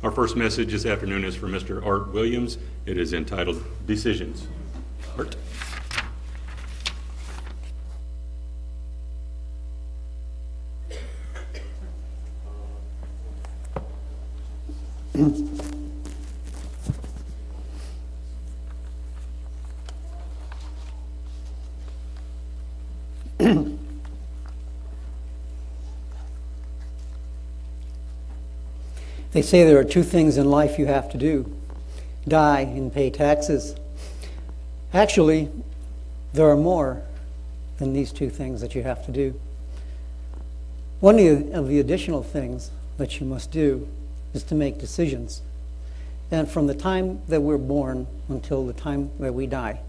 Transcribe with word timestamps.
Our 0.00 0.12
first 0.12 0.36
message 0.36 0.70
this 0.70 0.86
afternoon 0.86 1.24
is 1.24 1.34
from 1.34 1.50
Mr. 1.50 1.84
Art 1.84 2.12
Williams. 2.12 2.56
It 2.86 2.98
is 2.98 3.12
entitled 3.12 3.64
Decisions. 3.84 4.46
Art? 5.16 5.34
They 29.32 29.42
say 29.42 29.64
there 29.64 29.78
are 29.78 29.84
two 29.84 30.02
things 30.02 30.38
in 30.38 30.50
life 30.50 30.78
you 30.78 30.86
have 30.86 31.10
to 31.12 31.18
do 31.18 31.54
die 32.26 32.60
and 32.60 32.92
pay 32.92 33.10
taxes. 33.10 33.74
Actually, 34.92 35.48
there 36.34 36.48
are 36.48 36.56
more 36.56 37.02
than 37.78 37.92
these 37.92 38.12
two 38.12 38.28
things 38.28 38.60
that 38.60 38.74
you 38.74 38.82
have 38.82 39.04
to 39.06 39.12
do. 39.12 39.38
One 41.00 41.18
of 41.18 41.68
the 41.68 41.80
additional 41.80 42.22
things 42.22 42.70
that 42.98 43.20
you 43.20 43.26
must 43.26 43.50
do 43.50 43.88
is 44.34 44.42
to 44.44 44.54
make 44.54 44.78
decisions. 44.78 45.42
And 46.30 46.50
from 46.50 46.66
the 46.66 46.74
time 46.74 47.22
that 47.28 47.40
we're 47.40 47.56
born 47.56 48.06
until 48.28 48.66
the 48.66 48.72
time 48.72 49.10
that 49.20 49.32
we 49.32 49.46
die, 49.46 49.80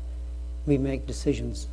we 0.66 0.78
make 0.78 1.08
decisions. 1.08 1.68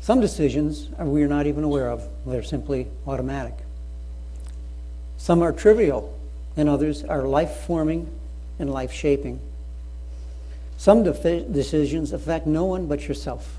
Some 0.00 0.20
decisions 0.20 0.88
we 0.98 1.22
are 1.22 1.28
not 1.28 1.46
even 1.46 1.64
aware 1.64 1.88
of, 1.88 2.08
they're 2.26 2.42
simply 2.42 2.88
automatic. 3.06 3.54
Some 5.24 5.40
are 5.40 5.52
trivial, 5.52 6.14
and 6.54 6.68
others 6.68 7.02
are 7.02 7.22
life 7.22 7.50
forming 7.60 8.10
and 8.58 8.70
life 8.70 8.92
shaping. 8.92 9.40
Some 10.76 11.02
decisions 11.02 12.12
affect 12.12 12.46
no 12.46 12.66
one 12.66 12.88
but 12.88 13.08
yourself, 13.08 13.56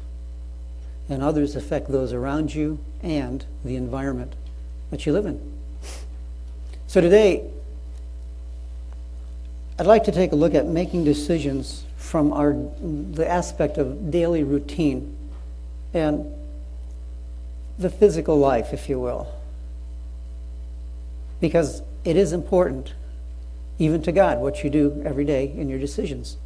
and 1.10 1.24
others 1.24 1.56
affect 1.56 1.92
those 1.92 2.14
around 2.14 2.54
you 2.54 2.78
and 3.02 3.44
the 3.64 3.78
environment 3.78 4.34
that 4.92 5.08
you 5.08 5.14
live 5.14 5.26
in. 5.26 5.42
So 6.86 7.02
today, 7.02 7.50
I'd 9.80 9.88
like 9.88 10.04
to 10.04 10.12
take 10.12 10.34
a 10.34 10.36
look 10.36 10.54
at 10.54 10.68
making 10.68 11.04
decisions 11.04 11.84
from 11.98 12.32
our, 12.32 12.54
the 12.84 13.28
aspect 13.28 13.80
of 13.80 14.12
daily 14.12 14.44
routine 14.44 15.18
and 15.96 16.32
the 17.80 17.90
physical 17.90 18.38
life, 18.38 18.72
if 18.72 18.88
you 18.88 19.00
will 19.00 19.36
because 21.40 21.82
it 22.04 22.16
is 22.16 22.34
important, 22.34 22.94
even 23.80 24.02
to 24.04 24.12
God, 24.12 24.40
what 24.40 24.64
you 24.64 24.70
do 24.70 25.02
every 25.06 25.26
day 25.26 25.52
in 25.56 25.70
your 25.70 25.80
decisions. 25.80 26.38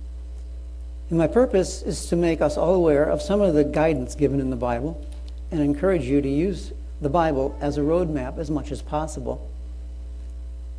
And 1.10 1.18
my 1.18 1.28
purpose 1.28 1.82
is 1.82 2.06
to 2.08 2.16
make 2.16 2.42
us 2.42 2.58
all 2.58 2.76
aware 2.76 3.04
of 3.04 3.22
some 3.22 3.42
of 3.42 3.54
the 3.54 3.64
guidance 3.64 4.16
given 4.16 4.40
in 4.40 4.50
the 4.50 4.56
Bible 4.56 5.06
and 5.52 5.60
encourage 5.62 6.04
you 6.04 6.22
to 6.22 6.30
use 6.30 6.72
the 7.02 7.10
Bible 7.10 7.58
as 7.62 7.78
a 7.78 7.82
roadmap 7.82 8.38
as 8.38 8.52
much 8.52 8.72
as 8.72 8.82
possible 8.82 9.50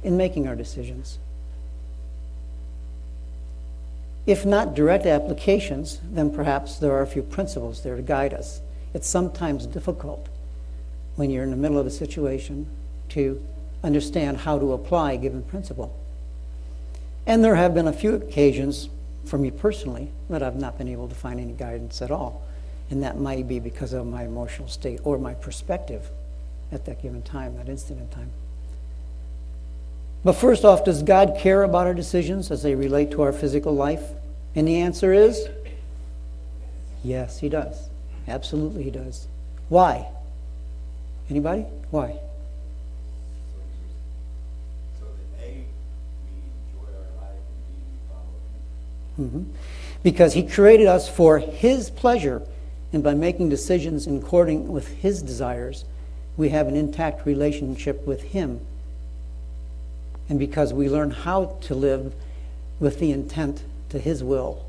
in 0.02 0.16
making 0.16 0.46
our 0.46 0.54
decisions. 0.54 1.18
If 4.26 4.46
not 4.46 4.74
direct 4.74 5.06
applications, 5.06 6.00
then 6.04 6.30
perhaps 6.30 6.76
there 6.76 6.92
are 6.92 7.02
a 7.02 7.06
few 7.06 7.22
principles 7.22 7.82
there 7.82 7.96
to 7.96 8.02
guide 8.02 8.34
us. 8.34 8.60
It's 8.94 9.08
sometimes 9.08 9.66
difficult 9.66 10.28
when 11.16 11.30
you're 11.30 11.42
in 11.42 11.50
the 11.50 11.56
middle 11.56 11.78
of 11.78 11.86
a 11.86 11.90
situation 11.90 12.66
to 13.10 13.42
understand 13.82 14.38
how 14.38 14.58
to 14.58 14.72
apply 14.72 15.12
a 15.12 15.16
given 15.16 15.42
principle. 15.42 15.96
And 17.26 17.44
there 17.44 17.54
have 17.54 17.74
been 17.74 17.86
a 17.86 17.92
few 17.92 18.14
occasions 18.14 18.88
for 19.24 19.38
me 19.38 19.50
personally 19.50 20.10
that 20.28 20.42
I've 20.42 20.56
not 20.56 20.78
been 20.78 20.88
able 20.88 21.08
to 21.08 21.14
find 21.14 21.38
any 21.38 21.52
guidance 21.52 22.02
at 22.02 22.10
all. 22.10 22.42
And 22.90 23.02
that 23.02 23.18
might 23.18 23.46
be 23.46 23.60
because 23.60 23.92
of 23.92 24.06
my 24.06 24.24
emotional 24.24 24.68
state 24.68 25.00
or 25.04 25.18
my 25.18 25.34
perspective 25.34 26.08
at 26.72 26.84
that 26.86 27.02
given 27.02 27.22
time, 27.22 27.56
that 27.56 27.68
instant 27.68 28.00
in 28.00 28.08
time. 28.08 28.30
But 30.24 30.32
first 30.34 30.64
off, 30.64 30.84
does 30.84 31.02
God 31.02 31.36
care 31.38 31.62
about 31.62 31.86
our 31.86 31.94
decisions 31.94 32.50
as 32.50 32.62
they 32.62 32.74
relate 32.74 33.10
to 33.12 33.22
our 33.22 33.32
physical 33.32 33.74
life? 33.74 34.02
And 34.54 34.66
the 34.66 34.76
answer 34.76 35.12
is 35.12 35.48
yes, 37.02 37.38
He 37.38 37.48
does. 37.48 37.88
Absolutely, 38.28 38.82
He 38.82 38.90
does. 38.90 39.28
Why? 39.68 40.08
Anybody? 41.30 41.62
Why? 41.90 42.18
Mm-hmm. 49.20 49.42
Because 50.02 50.32
He 50.32 50.42
created 50.42 50.86
us 50.86 51.08
for 51.08 51.38
His 51.38 51.90
pleasure, 51.90 52.42
and 52.92 53.02
by 53.02 53.14
making 53.14 53.50
decisions 53.50 54.06
in 54.06 54.18
according 54.18 54.68
with 54.68 54.88
His 54.88 55.20
desires, 55.22 55.84
we 56.36 56.48
have 56.48 56.68
an 56.68 56.76
intact 56.76 57.26
relationship 57.26 58.06
with 58.06 58.22
Him. 58.22 58.60
And 60.28 60.38
because 60.38 60.72
we 60.72 60.88
learn 60.88 61.10
how 61.10 61.56
to 61.62 61.74
live 61.74 62.14
with 62.78 62.98
the 62.98 63.12
intent 63.12 63.62
to 63.90 63.98
His 63.98 64.24
will, 64.24 64.64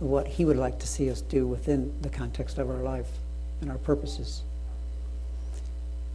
what 0.00 0.26
He 0.26 0.44
would 0.44 0.58
like 0.58 0.78
to 0.80 0.86
see 0.86 1.10
us 1.10 1.22
do 1.22 1.46
within 1.46 1.94
the 2.02 2.10
context 2.10 2.58
of 2.58 2.68
our 2.68 2.82
life 2.82 3.08
and 3.60 3.70
our 3.70 3.78
purposes. 3.78 4.42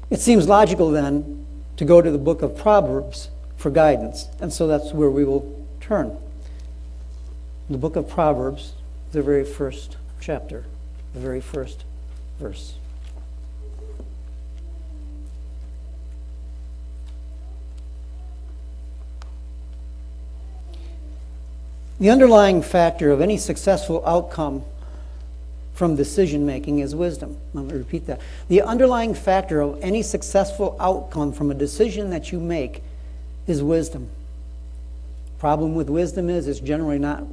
It 0.10 0.20
seems 0.20 0.48
logical 0.48 0.92
then 0.92 1.46
to 1.78 1.86
go 1.86 2.02
to 2.02 2.12
the 2.12 2.20
book 2.20 2.44
of 2.44 2.56
Proverbs 2.56 3.30
for 3.58 3.72
guidance, 3.72 4.28
and 4.40 4.54
so 4.54 4.68
that's 4.68 4.94
where 4.94 5.10
we 5.10 5.26
will 5.26 5.66
turn 5.82 6.16
the 7.74 7.80
book 7.80 7.96
of 7.96 8.08
Proverbs, 8.08 8.74
the 9.12 9.22
very 9.22 9.44
first 9.44 9.98
chapter, 10.22 10.64
the 11.14 11.20
very 11.20 11.42
first 11.42 11.84
verse. 12.40 12.76
The 22.00 22.10
underlying 22.10 22.62
factor 22.62 23.12
of 23.12 23.22
any 23.22 23.38
successful 23.38 24.04
outcome 24.06 24.64
from 25.74 25.96
decision 25.96 26.46
making 26.46 26.80
is 26.80 26.94
wisdom. 26.94 27.38
Let 27.54 27.66
me 27.66 27.74
repeat 27.74 28.06
that. 28.06 28.22
The 28.50 28.62
underlying 28.62 29.16
factor 29.16 29.62
of 29.62 29.82
any 29.82 30.04
successful 30.04 30.78
outcome 30.80 31.34
from 31.34 31.50
a 31.50 31.56
decision 31.56 32.12
that 32.12 32.32
you 32.32 32.40
make 32.40 32.84
is 33.48 33.64
wisdom. 33.64 34.10
Problem 35.40 35.74
with 35.74 35.90
wisdom 35.90 36.30
is 36.30 36.48
it's 36.48 36.60
generally 36.60 37.00
not 37.00 37.24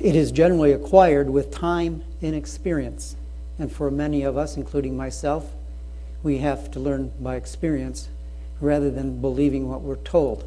it 0.00 0.16
is 0.16 0.32
generally 0.32 0.72
acquired 0.72 1.30
with 1.30 1.50
time 1.50 2.04
and 2.20 2.34
experience. 2.34 3.16
And 3.58 3.70
for 3.70 3.90
many 3.90 4.22
of 4.22 4.36
us, 4.36 4.56
including 4.56 4.96
myself, 4.96 5.52
we 6.22 6.38
have 6.38 6.70
to 6.72 6.80
learn 6.80 7.12
by 7.20 7.36
experience 7.36 8.08
rather 8.60 8.90
than 8.90 9.20
believing 9.20 9.68
what 9.68 9.82
we're 9.82 9.96
told. 9.96 10.44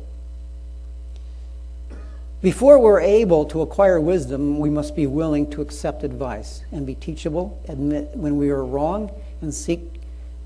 Before 2.42 2.78
we're 2.78 3.02
able 3.02 3.46
to 3.46 3.62
acquire 3.62 4.00
wisdom, 4.00 4.60
we 4.60 4.70
must 4.70 4.96
be 4.96 5.08
willing 5.08 5.50
to 5.52 5.62
accept 5.62 6.04
advice 6.04 6.62
and 6.72 6.86
be 6.86 6.96
teachable, 6.96 7.60
admit 7.68 8.12
when 8.14 8.38
we 8.38 8.50
are 8.50 8.64
wrong, 8.64 9.12
and 9.42 9.54
seek 9.54 9.82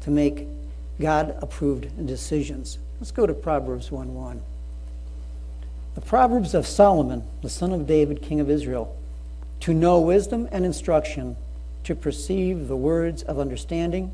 to 0.01 0.09
make 0.09 0.47
God 0.99 1.37
approved 1.41 2.07
decisions. 2.07 2.79
Let's 2.99 3.11
go 3.11 3.25
to 3.25 3.33
Proverbs 3.33 3.91
1 3.91 4.13
1. 4.13 4.41
The 5.99 6.05
Proverbs 6.05 6.53
of 6.53 6.65
Solomon, 6.65 7.23
the 7.41 7.49
son 7.49 7.73
of 7.73 7.85
David, 7.85 8.21
king 8.21 8.39
of 8.39 8.49
Israel, 8.49 8.95
to 9.59 9.73
know 9.73 9.99
wisdom 9.99 10.47
and 10.49 10.65
instruction, 10.65 11.35
to 11.83 11.93
perceive 11.93 12.69
the 12.69 12.77
words 12.77 13.21
of 13.21 13.37
understanding, 13.37 14.13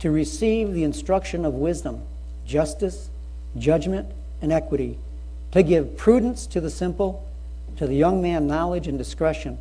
to 0.00 0.10
receive 0.10 0.74
the 0.74 0.84
instruction 0.84 1.46
of 1.46 1.54
wisdom, 1.54 2.02
justice, 2.44 3.08
judgment, 3.56 4.12
and 4.42 4.52
equity, 4.52 4.98
to 5.52 5.62
give 5.62 5.96
prudence 5.96 6.46
to 6.48 6.60
the 6.60 6.68
simple, 6.68 7.26
to 7.78 7.86
the 7.86 7.96
young 7.96 8.20
man 8.20 8.46
knowledge 8.46 8.86
and 8.86 8.98
discretion. 8.98 9.56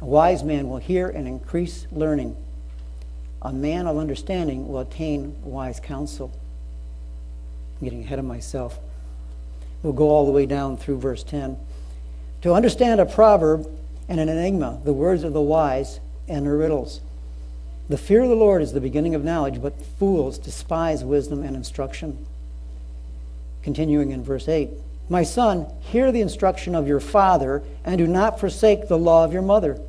A 0.00 0.06
wise 0.06 0.42
man 0.42 0.70
will 0.70 0.78
hear 0.78 1.06
and 1.06 1.28
increase 1.28 1.86
learning. 1.92 2.34
A 3.42 3.52
man 3.52 3.86
of 3.86 3.98
understanding 3.98 4.68
will 4.68 4.80
attain 4.80 5.36
wise 5.44 5.80
counsel. 5.80 6.32
I'm 7.78 7.84
getting 7.84 8.02
ahead 8.02 8.18
of 8.18 8.24
myself. 8.24 8.80
We'll 9.82 9.92
go 9.92 10.10
all 10.10 10.26
the 10.26 10.32
way 10.32 10.46
down 10.46 10.76
through 10.76 10.98
verse 10.98 11.22
10. 11.22 11.56
To 12.42 12.52
understand 12.52 13.00
a 13.00 13.06
proverb 13.06 13.68
and 14.08 14.20
an 14.20 14.28
enigma, 14.28 14.80
the 14.84 14.92
words 14.92 15.24
of 15.24 15.32
the 15.32 15.40
wise 15.40 16.00
and 16.28 16.46
their 16.46 16.56
riddles. 16.56 17.00
The 17.88 17.98
fear 17.98 18.22
of 18.22 18.28
the 18.28 18.34
Lord 18.34 18.62
is 18.62 18.72
the 18.72 18.80
beginning 18.80 19.14
of 19.14 19.24
knowledge, 19.24 19.62
but 19.62 19.80
fools 19.98 20.38
despise 20.38 21.04
wisdom 21.04 21.42
and 21.42 21.54
instruction. 21.54 22.26
Continuing 23.62 24.10
in 24.10 24.24
verse 24.24 24.48
8 24.48 24.70
My 25.08 25.22
son, 25.22 25.66
hear 25.80 26.10
the 26.10 26.20
instruction 26.20 26.74
of 26.74 26.88
your 26.88 27.00
father, 27.00 27.62
and 27.84 27.98
do 27.98 28.06
not 28.06 28.40
forsake 28.40 28.88
the 28.88 28.98
law 28.98 29.24
of 29.24 29.32
your 29.32 29.42
mother. 29.42 29.80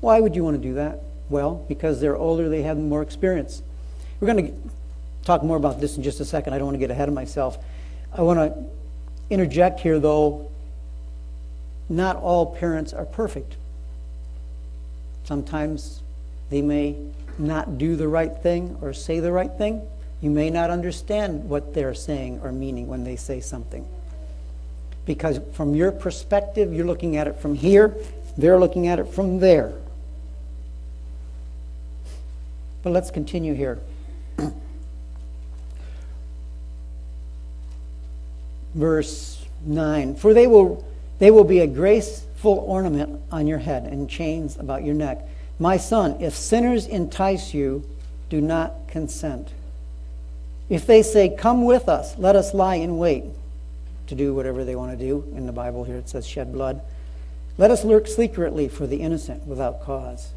Why 0.00 0.20
would 0.20 0.34
you 0.34 0.44
want 0.44 0.60
to 0.60 0.62
do 0.62 0.74
that? 0.74 1.02
Well, 1.30 1.64
because 1.68 2.00
they're 2.00 2.16
older, 2.16 2.48
they 2.48 2.62
have 2.62 2.76
more 2.76 3.02
experience. 3.02 3.62
We're 4.18 4.32
going 4.32 4.46
to 4.46 4.70
talk 5.24 5.42
more 5.42 5.56
about 5.56 5.80
this 5.80 5.96
in 5.96 6.02
just 6.02 6.20
a 6.20 6.24
second. 6.24 6.52
I 6.52 6.58
don't 6.58 6.66
want 6.66 6.74
to 6.74 6.80
get 6.80 6.90
ahead 6.90 7.08
of 7.08 7.14
myself. 7.14 7.58
I 8.12 8.22
want 8.22 8.38
to 8.38 8.64
interject 9.30 9.80
here, 9.80 9.98
though. 9.98 10.50
Not 11.88 12.16
all 12.16 12.54
parents 12.54 12.92
are 12.92 13.04
perfect. 13.04 13.56
Sometimes 15.24 16.02
they 16.50 16.62
may 16.62 16.96
not 17.38 17.78
do 17.78 17.96
the 17.96 18.08
right 18.08 18.36
thing 18.42 18.76
or 18.80 18.92
say 18.92 19.20
the 19.20 19.32
right 19.32 19.50
thing. 19.50 19.82
You 20.20 20.30
may 20.30 20.50
not 20.50 20.70
understand 20.70 21.48
what 21.48 21.72
they're 21.72 21.94
saying 21.94 22.40
or 22.42 22.52
meaning 22.52 22.86
when 22.86 23.04
they 23.04 23.16
say 23.16 23.40
something. 23.40 23.86
Because 25.06 25.40
from 25.54 25.74
your 25.74 25.90
perspective, 25.92 26.72
you're 26.72 26.86
looking 26.86 27.16
at 27.16 27.26
it 27.26 27.38
from 27.40 27.54
here, 27.54 27.96
they're 28.36 28.58
looking 28.58 28.86
at 28.86 28.98
it 28.98 29.08
from 29.08 29.40
there. 29.40 29.72
But 32.82 32.92
let's 32.92 33.10
continue 33.10 33.54
here. 33.54 33.78
Verse 38.74 39.44
9 39.64 40.16
For 40.16 40.34
they 40.34 40.46
will, 40.46 40.84
they 41.18 41.30
will 41.30 41.44
be 41.44 41.60
a 41.60 41.66
graceful 41.66 42.64
ornament 42.66 43.20
on 43.30 43.46
your 43.46 43.58
head 43.58 43.84
and 43.84 44.08
chains 44.08 44.56
about 44.56 44.84
your 44.84 44.94
neck. 44.94 45.26
My 45.58 45.76
son, 45.76 46.20
if 46.20 46.34
sinners 46.34 46.86
entice 46.86 47.52
you, 47.52 47.84
do 48.28 48.40
not 48.40 48.88
consent. 48.88 49.48
If 50.68 50.86
they 50.86 51.02
say, 51.02 51.34
Come 51.36 51.64
with 51.64 51.88
us, 51.88 52.16
let 52.16 52.36
us 52.36 52.54
lie 52.54 52.76
in 52.76 52.98
wait 52.98 53.24
to 54.10 54.14
do 54.14 54.34
whatever 54.34 54.64
they 54.64 54.74
want 54.74 54.96
to 54.96 55.04
do, 55.04 55.24
in 55.36 55.46
the 55.46 55.52
Bible 55.52 55.84
here 55.84 55.96
it 55.96 56.08
says 56.08 56.26
shed 56.26 56.52
blood, 56.52 56.80
let 57.58 57.70
us 57.70 57.84
lurk 57.84 58.08
secretly 58.08 58.68
for 58.68 58.86
the 58.86 58.96
innocent 58.96 59.46
without 59.46 59.82
cause. 59.82 60.32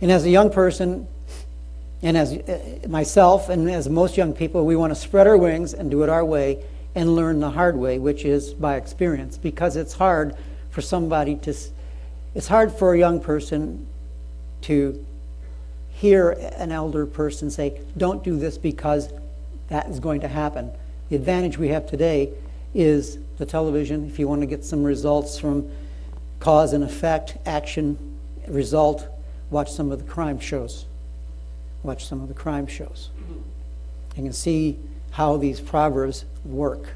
And 0.00 0.10
as 0.10 0.24
a 0.24 0.30
young 0.30 0.50
person, 0.50 1.08
and 2.02 2.16
as 2.16 2.32
uh, 2.32 2.88
myself, 2.88 3.48
and 3.48 3.70
as 3.70 3.88
most 3.88 4.16
young 4.16 4.32
people, 4.32 4.64
we 4.64 4.76
want 4.76 4.90
to 4.92 5.00
spread 5.00 5.26
our 5.26 5.36
wings 5.36 5.74
and 5.74 5.90
do 5.90 6.02
it 6.02 6.08
our 6.08 6.24
way 6.24 6.62
and 6.94 7.14
learn 7.14 7.40
the 7.40 7.50
hard 7.50 7.76
way, 7.76 7.98
which 7.98 8.24
is 8.24 8.54
by 8.54 8.76
experience, 8.76 9.38
because 9.38 9.76
it's 9.76 9.94
hard 9.94 10.34
for 10.70 10.82
somebody 10.82 11.36
to, 11.36 11.54
it's 12.34 12.48
hard 12.48 12.72
for 12.72 12.94
a 12.94 12.98
young 12.98 13.20
person 13.20 13.86
to 14.62 15.04
hear 15.90 16.30
an 16.56 16.72
elder 16.72 17.06
person 17.06 17.50
say, 17.50 17.80
don't 17.96 18.22
do 18.22 18.38
this 18.38 18.58
because 18.58 19.10
that 19.68 19.88
is 19.88 20.00
going 20.00 20.20
to 20.20 20.28
happen. 20.28 20.70
The 21.08 21.16
advantage 21.16 21.56
we 21.56 21.68
have 21.68 21.86
today 21.86 22.32
is 22.74 23.18
the 23.38 23.46
television. 23.46 24.06
If 24.06 24.18
you 24.18 24.28
want 24.28 24.42
to 24.42 24.46
get 24.46 24.64
some 24.64 24.84
results 24.84 25.38
from 25.38 25.70
cause 26.40 26.72
and 26.72 26.84
effect, 26.84 27.38
action, 27.46 27.98
result, 28.48 29.06
watch 29.50 29.72
some 29.72 29.90
of 29.90 29.98
the 29.98 30.10
crime 30.10 30.38
shows. 30.38 30.84
Watch 31.86 32.04
some 32.04 32.20
of 32.20 32.26
the 32.26 32.34
crime 32.34 32.66
shows. 32.66 33.10
You 34.16 34.24
can 34.24 34.32
see 34.32 34.76
how 35.12 35.36
these 35.36 35.60
proverbs 35.60 36.24
work. 36.44 36.88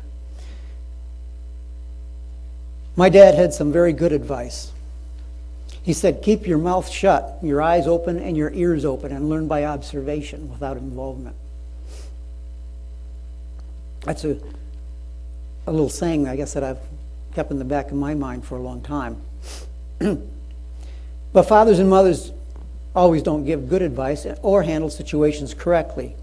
My 2.97 3.09
dad 3.09 3.37
had 3.37 3.55
some 3.55 3.71
very 3.71 3.93
good 3.93 4.11
advice. 4.11 4.73
He 5.81 5.93
said, 5.93 6.23
Keep 6.23 6.45
your 6.49 6.59
mouth 6.59 6.91
shut, 6.91 7.39
your 7.41 7.63
eyes 7.63 7.87
open, 7.87 8.19
and 8.19 8.37
your 8.37 8.51
ears 8.53 8.85
open, 8.85 9.13
and 9.13 9.29
learn 9.29 9.47
by 9.47 9.65
observation 9.65 10.51
without 10.51 10.77
involvement. 10.77 11.37
That's 14.01 14.25
a, 14.25 14.39
a 15.69 15.71
little 15.71 15.89
saying, 15.89 16.27
I 16.27 16.35
guess, 16.35 16.55
that 16.55 16.65
I've 16.65 16.81
kept 17.37 17.53
in 17.53 17.61
the 17.61 17.65
back 17.65 17.93
of 17.93 17.97
my 17.97 18.15
mind 18.15 18.45
for 18.45 18.57
a 18.57 18.61
long 18.61 18.81
time. 18.83 19.19
but 21.33 21.45
fathers 21.45 21.79
and 21.79 21.89
mothers 21.89 22.33
always 22.95 23.23
don't 23.23 23.45
give 23.45 23.69
good 23.69 23.83
advice 23.83 24.27
or 24.43 24.63
handle 24.63 24.91
situations 24.91 25.55
correctly. 25.55 26.17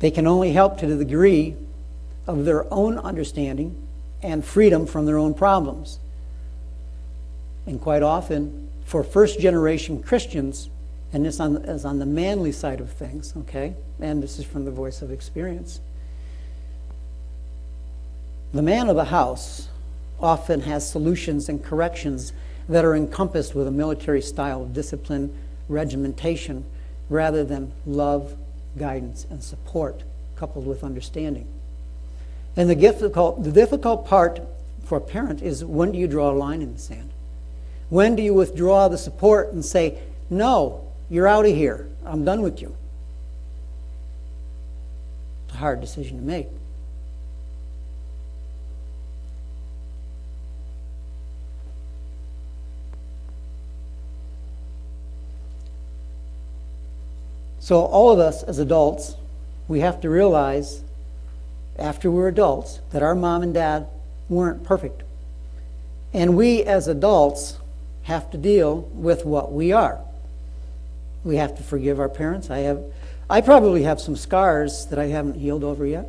They 0.00 0.10
can 0.10 0.26
only 0.26 0.52
help 0.52 0.78
to 0.78 0.86
the 0.86 0.96
degree 0.96 1.54
of 2.26 2.44
their 2.44 2.72
own 2.72 2.98
understanding 2.98 3.76
and 4.22 4.44
freedom 4.44 4.86
from 4.86 5.06
their 5.06 5.18
own 5.18 5.34
problems. 5.34 5.98
And 7.66 7.80
quite 7.80 8.02
often, 8.02 8.68
for 8.84 9.04
first 9.04 9.38
generation 9.40 10.02
Christians, 10.02 10.68
and 11.12 11.24
this 11.24 11.38
on, 11.38 11.56
is 11.56 11.84
on 11.84 11.98
the 11.98 12.06
manly 12.06 12.52
side 12.52 12.80
of 12.80 12.90
things, 12.90 13.34
okay? 13.36 13.74
And 14.00 14.22
this 14.22 14.38
is 14.38 14.44
from 14.44 14.64
the 14.64 14.70
voice 14.70 15.02
of 15.02 15.10
experience. 15.10 15.80
The 18.52 18.62
man 18.62 18.88
of 18.88 18.96
the 18.96 19.04
house 19.04 19.68
often 20.20 20.62
has 20.62 20.88
solutions 20.88 21.48
and 21.48 21.62
corrections 21.62 22.32
that 22.70 22.84
are 22.84 22.94
encompassed 22.94 23.54
with 23.54 23.66
a 23.66 23.70
military 23.70 24.22
style 24.22 24.62
of 24.62 24.72
discipline, 24.72 25.36
regimentation, 25.68 26.64
rather 27.08 27.42
than 27.44 27.72
love, 27.84 28.36
guidance, 28.78 29.26
and 29.28 29.42
support 29.42 30.04
coupled 30.36 30.66
with 30.66 30.84
understanding. 30.84 31.46
And 32.56 32.70
the 32.70 32.76
difficult, 32.76 33.42
the 33.42 33.50
difficult 33.50 34.06
part 34.06 34.40
for 34.84 34.98
a 34.98 35.00
parent 35.00 35.42
is 35.42 35.64
when 35.64 35.90
do 35.90 35.98
you 35.98 36.06
draw 36.06 36.30
a 36.30 36.32
line 36.32 36.62
in 36.62 36.72
the 36.72 36.78
sand? 36.78 37.10
When 37.88 38.14
do 38.14 38.22
you 38.22 38.34
withdraw 38.34 38.86
the 38.86 38.98
support 38.98 39.52
and 39.52 39.64
say, 39.64 39.98
no, 40.30 40.86
you're 41.10 41.26
out 41.26 41.46
of 41.46 41.54
here. 41.54 41.88
I'm 42.04 42.24
done 42.24 42.40
with 42.40 42.62
you? 42.62 42.76
It's 45.46 45.56
a 45.56 45.58
hard 45.58 45.80
decision 45.80 46.18
to 46.18 46.22
make. 46.22 46.46
So, 57.70 57.82
all 57.82 58.10
of 58.10 58.18
us 58.18 58.42
as 58.42 58.58
adults, 58.58 59.14
we 59.68 59.78
have 59.78 60.00
to 60.00 60.10
realize 60.10 60.82
after 61.78 62.10
we're 62.10 62.26
adults 62.26 62.80
that 62.90 63.00
our 63.00 63.14
mom 63.14 63.44
and 63.44 63.54
dad 63.54 63.86
weren't 64.28 64.64
perfect. 64.64 65.04
And 66.12 66.36
we 66.36 66.64
as 66.64 66.88
adults 66.88 67.58
have 68.02 68.28
to 68.32 68.38
deal 68.38 68.80
with 68.92 69.24
what 69.24 69.52
we 69.52 69.70
are. 69.70 70.00
We 71.22 71.36
have 71.36 71.56
to 71.58 71.62
forgive 71.62 72.00
our 72.00 72.08
parents. 72.08 72.50
I 72.50 72.58
have 72.58 72.82
I 73.30 73.40
probably 73.40 73.84
have 73.84 74.00
some 74.00 74.16
scars 74.16 74.86
that 74.86 74.98
I 74.98 75.06
haven't 75.06 75.36
healed 75.36 75.62
over 75.62 75.86
yet 75.86 76.08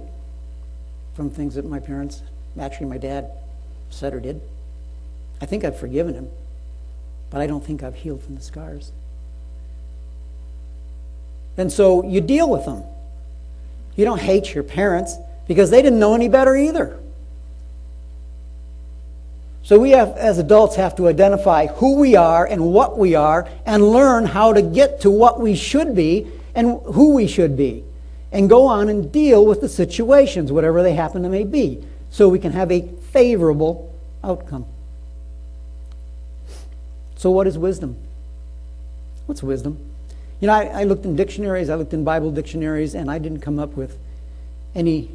from 1.13 1.29
things 1.29 1.53
that 1.53 1.65
my 1.65 1.79
parents, 1.79 2.23
actually 2.59 2.87
my 2.87 2.97
dad 2.97 3.29
said 3.91 4.15
or 4.15 4.19
did. 4.19 4.41
I 5.39 5.45
think 5.45 5.63
I've 5.63 5.79
forgiven 5.79 6.15
him, 6.15 6.29
but 7.29 7.39
I 7.39 7.45
don't 7.45 7.63
think 7.63 7.83
I've 7.83 7.93
healed 7.93 8.23
from 8.23 8.33
the 8.33 8.41
scars. 8.41 8.91
And 11.61 11.71
so 11.71 12.03
you 12.03 12.21
deal 12.21 12.49
with 12.49 12.65
them. 12.65 12.83
You 13.95 14.03
don't 14.03 14.19
hate 14.19 14.55
your 14.55 14.63
parents 14.63 15.15
because 15.47 15.69
they 15.69 15.83
didn't 15.83 15.99
know 15.99 16.15
any 16.15 16.27
better 16.27 16.55
either. 16.55 16.97
So 19.61 19.77
we 19.77 19.91
have, 19.91 20.17
as 20.17 20.39
adults, 20.39 20.75
have 20.77 20.95
to 20.95 21.07
identify 21.07 21.67
who 21.67 21.97
we 21.97 22.15
are 22.15 22.47
and 22.47 22.73
what 22.73 22.97
we 22.97 23.13
are 23.13 23.47
and 23.63 23.91
learn 23.91 24.25
how 24.25 24.53
to 24.53 24.63
get 24.63 25.01
to 25.01 25.11
what 25.11 25.39
we 25.39 25.53
should 25.53 25.95
be 25.95 26.31
and 26.55 26.81
who 26.81 27.13
we 27.13 27.27
should 27.27 27.55
be. 27.55 27.83
And 28.31 28.49
go 28.49 28.65
on 28.65 28.89
and 28.89 29.11
deal 29.11 29.45
with 29.45 29.61
the 29.61 29.69
situations, 29.69 30.51
whatever 30.51 30.81
they 30.81 30.95
happen 30.95 31.21
to 31.21 31.29
may 31.29 31.43
be, 31.43 31.85
so 32.09 32.27
we 32.27 32.39
can 32.39 32.53
have 32.53 32.71
a 32.71 32.81
favorable 33.11 33.93
outcome. 34.23 34.65
So, 37.17 37.29
what 37.29 37.45
is 37.45 37.55
wisdom? 37.55 37.97
What's 39.27 39.43
wisdom? 39.43 39.90
You 40.41 40.47
know, 40.47 40.53
I, 40.53 40.81
I 40.81 40.83
looked 40.83 41.05
in 41.05 41.15
dictionaries, 41.15 41.69
I 41.69 41.75
looked 41.75 41.93
in 41.93 42.03
Bible 42.03 42.31
dictionaries, 42.31 42.95
and 42.95 43.09
I 43.09 43.19
didn't 43.19 43.41
come 43.41 43.59
up 43.59 43.77
with 43.77 43.97
any 44.73 45.11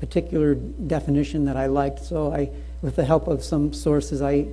particular 0.00 0.54
definition 0.54 1.44
that 1.44 1.56
I 1.56 1.66
liked. 1.66 2.02
So 2.04 2.32
I, 2.32 2.50
with 2.80 2.96
the 2.96 3.04
help 3.04 3.28
of 3.28 3.44
some 3.44 3.74
sources, 3.74 4.22
I 4.22 4.46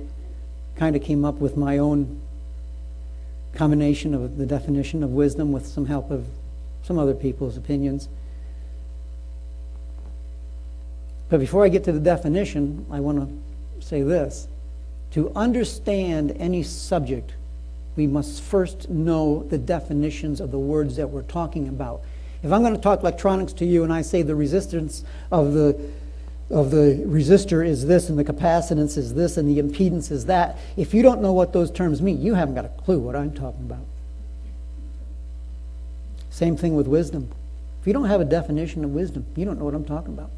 kind 0.76 0.94
of 0.96 1.02
came 1.02 1.24
up 1.24 1.36
with 1.36 1.56
my 1.56 1.78
own 1.78 2.20
combination 3.54 4.12
of 4.12 4.36
the 4.36 4.44
definition 4.44 5.02
of 5.02 5.10
wisdom 5.10 5.50
with 5.50 5.66
some 5.66 5.86
help 5.86 6.10
of 6.10 6.26
some 6.82 6.98
other 6.98 7.14
people's 7.14 7.56
opinions. 7.56 8.08
But 11.30 11.40
before 11.40 11.64
I 11.64 11.68
get 11.68 11.84
to 11.84 11.92
the 11.92 12.00
definition, 12.00 12.84
I 12.90 13.00
want 13.00 13.18
to 13.80 13.84
say 13.86 14.02
this. 14.02 14.46
To 15.12 15.32
understand 15.34 16.36
any 16.38 16.62
subject, 16.62 17.32
we 17.96 18.06
must 18.06 18.42
first 18.42 18.88
know 18.90 19.42
the 19.44 19.58
definitions 19.58 20.40
of 20.40 20.50
the 20.50 20.58
words 20.58 20.96
that 20.96 21.10
we're 21.10 21.22
talking 21.22 21.68
about. 21.68 22.02
If 22.42 22.52
I'm 22.52 22.62
going 22.62 22.76
to 22.76 22.80
talk 22.80 23.00
electronics 23.00 23.52
to 23.54 23.64
you 23.64 23.82
and 23.82 23.92
I 23.92 24.02
say 24.02 24.22
the 24.22 24.34
resistance 24.34 25.02
of 25.32 25.52
the 25.52 25.78
of 26.48 26.70
the 26.70 27.02
resistor 27.06 27.66
is 27.66 27.86
this 27.86 28.08
and 28.08 28.16
the 28.16 28.24
capacitance 28.24 28.96
is 28.96 29.14
this 29.14 29.36
and 29.36 29.48
the 29.48 29.60
impedance 29.60 30.12
is 30.12 30.26
that, 30.26 30.56
if 30.76 30.94
you 30.94 31.02
don't 31.02 31.20
know 31.20 31.32
what 31.32 31.52
those 31.52 31.72
terms 31.72 32.00
mean, 32.00 32.22
you 32.22 32.34
haven't 32.34 32.54
got 32.54 32.64
a 32.64 32.68
clue 32.68 33.00
what 33.00 33.16
I'm 33.16 33.32
talking 33.32 33.62
about. 33.62 33.84
Same 36.30 36.56
thing 36.56 36.76
with 36.76 36.86
wisdom. 36.86 37.32
If 37.80 37.86
you 37.86 37.92
don't 37.92 38.04
have 38.04 38.20
a 38.20 38.24
definition 38.24 38.84
of 38.84 38.90
wisdom, 38.90 39.26
you 39.34 39.44
don't 39.44 39.58
know 39.58 39.64
what 39.64 39.74
I'm 39.74 39.84
talking 39.84 40.14
about. 40.14 40.30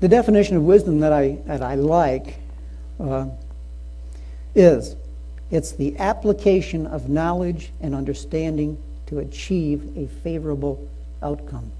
The 0.00 0.08
definition 0.08 0.56
of 0.56 0.64
wisdom 0.64 1.00
that 1.00 1.12
I, 1.12 1.38
that 1.44 1.62
I 1.62 1.74
like 1.74 2.36
uh, 3.00 3.26
is 4.54 4.96
it's 5.50 5.72
the 5.72 5.98
application 5.98 6.86
of 6.86 7.08
knowledge 7.08 7.72
and 7.80 7.94
understanding 7.94 8.78
to 9.06 9.18
achieve 9.18 9.96
a 9.96 10.06
favorable 10.22 10.88
outcome. 11.22 11.72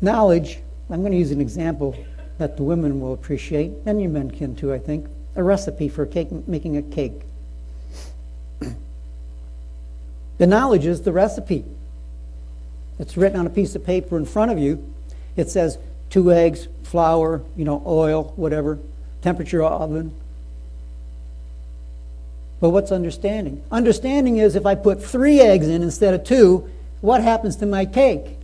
Knowledge, 0.00 0.60
I'm 0.88 1.00
going 1.00 1.12
to 1.12 1.18
use 1.18 1.30
an 1.30 1.40
example 1.40 1.96
that 2.38 2.56
the 2.56 2.62
women 2.62 3.00
will 3.00 3.12
appreciate, 3.12 3.72
and 3.84 4.00
you 4.00 4.08
men 4.08 4.30
can 4.30 4.54
too, 4.56 4.72
I 4.72 4.78
think. 4.78 5.06
A 5.36 5.42
recipe 5.42 5.88
for 5.88 6.06
cake, 6.06 6.30
making 6.48 6.76
a 6.76 6.82
cake. 6.82 7.20
the 10.38 10.46
knowledge 10.46 10.86
is 10.86 11.02
the 11.02 11.12
recipe. 11.12 11.64
It's 13.00 13.16
written 13.16 13.40
on 13.40 13.46
a 13.46 13.50
piece 13.50 13.74
of 13.74 13.84
paper 13.84 14.18
in 14.18 14.26
front 14.26 14.52
of 14.52 14.58
you. 14.58 14.86
It 15.34 15.48
says 15.48 15.78
two 16.10 16.30
eggs, 16.30 16.68
flour, 16.82 17.42
you 17.56 17.64
know, 17.64 17.82
oil, 17.86 18.34
whatever, 18.36 18.78
temperature 19.22 19.62
oven. 19.64 20.14
But 22.60 22.70
what's 22.70 22.92
understanding? 22.92 23.64
Understanding 23.72 24.36
is 24.36 24.54
if 24.54 24.66
I 24.66 24.74
put 24.74 25.02
three 25.02 25.40
eggs 25.40 25.66
in 25.66 25.82
instead 25.82 26.12
of 26.12 26.24
two, 26.24 26.68
what 27.00 27.22
happens 27.22 27.56
to 27.56 27.66
my 27.66 27.86
cake? 27.86 28.36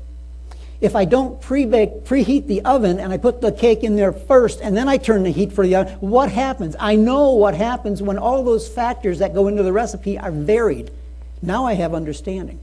If 0.80 0.96
I 0.96 1.04
don't 1.04 1.38
pre-bake, 1.40 2.04
preheat 2.04 2.46
the 2.46 2.62
oven 2.62 2.98
and 2.98 3.12
I 3.12 3.18
put 3.18 3.42
the 3.42 3.52
cake 3.52 3.84
in 3.84 3.96
there 3.96 4.12
first 4.12 4.60
and 4.62 4.74
then 4.74 4.88
I 4.88 4.96
turn 4.96 5.22
the 5.22 5.30
heat 5.30 5.52
for 5.52 5.66
the 5.66 5.74
oven, 5.76 5.94
what 6.00 6.30
happens? 6.30 6.76
I 6.80 6.96
know 6.96 7.32
what 7.32 7.54
happens 7.54 8.02
when 8.02 8.16
all 8.16 8.42
those 8.42 8.68
factors 8.68 9.18
that 9.18 9.34
go 9.34 9.48
into 9.48 9.62
the 9.62 9.72
recipe 9.72 10.18
are 10.18 10.30
varied. 10.30 10.90
Now 11.42 11.66
I 11.66 11.74
have 11.74 11.92
understanding. 11.92 12.58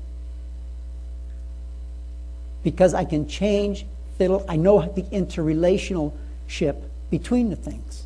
Because 2.63 2.93
I 2.93 3.05
can 3.05 3.27
change, 3.27 3.85
fiddle, 4.17 4.45
I 4.47 4.55
know 4.55 4.81
the 4.81 5.05
interrelationship 5.11 6.83
between 7.09 7.49
the 7.49 7.55
things. 7.55 8.05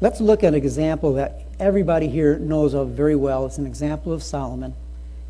Let's 0.00 0.20
look 0.20 0.44
at 0.44 0.48
an 0.48 0.54
example 0.54 1.14
that 1.14 1.42
everybody 1.58 2.08
here 2.08 2.38
knows 2.38 2.74
of 2.74 2.90
very 2.90 3.16
well. 3.16 3.46
It's 3.46 3.58
an 3.58 3.66
example 3.66 4.12
of 4.12 4.22
Solomon, 4.22 4.74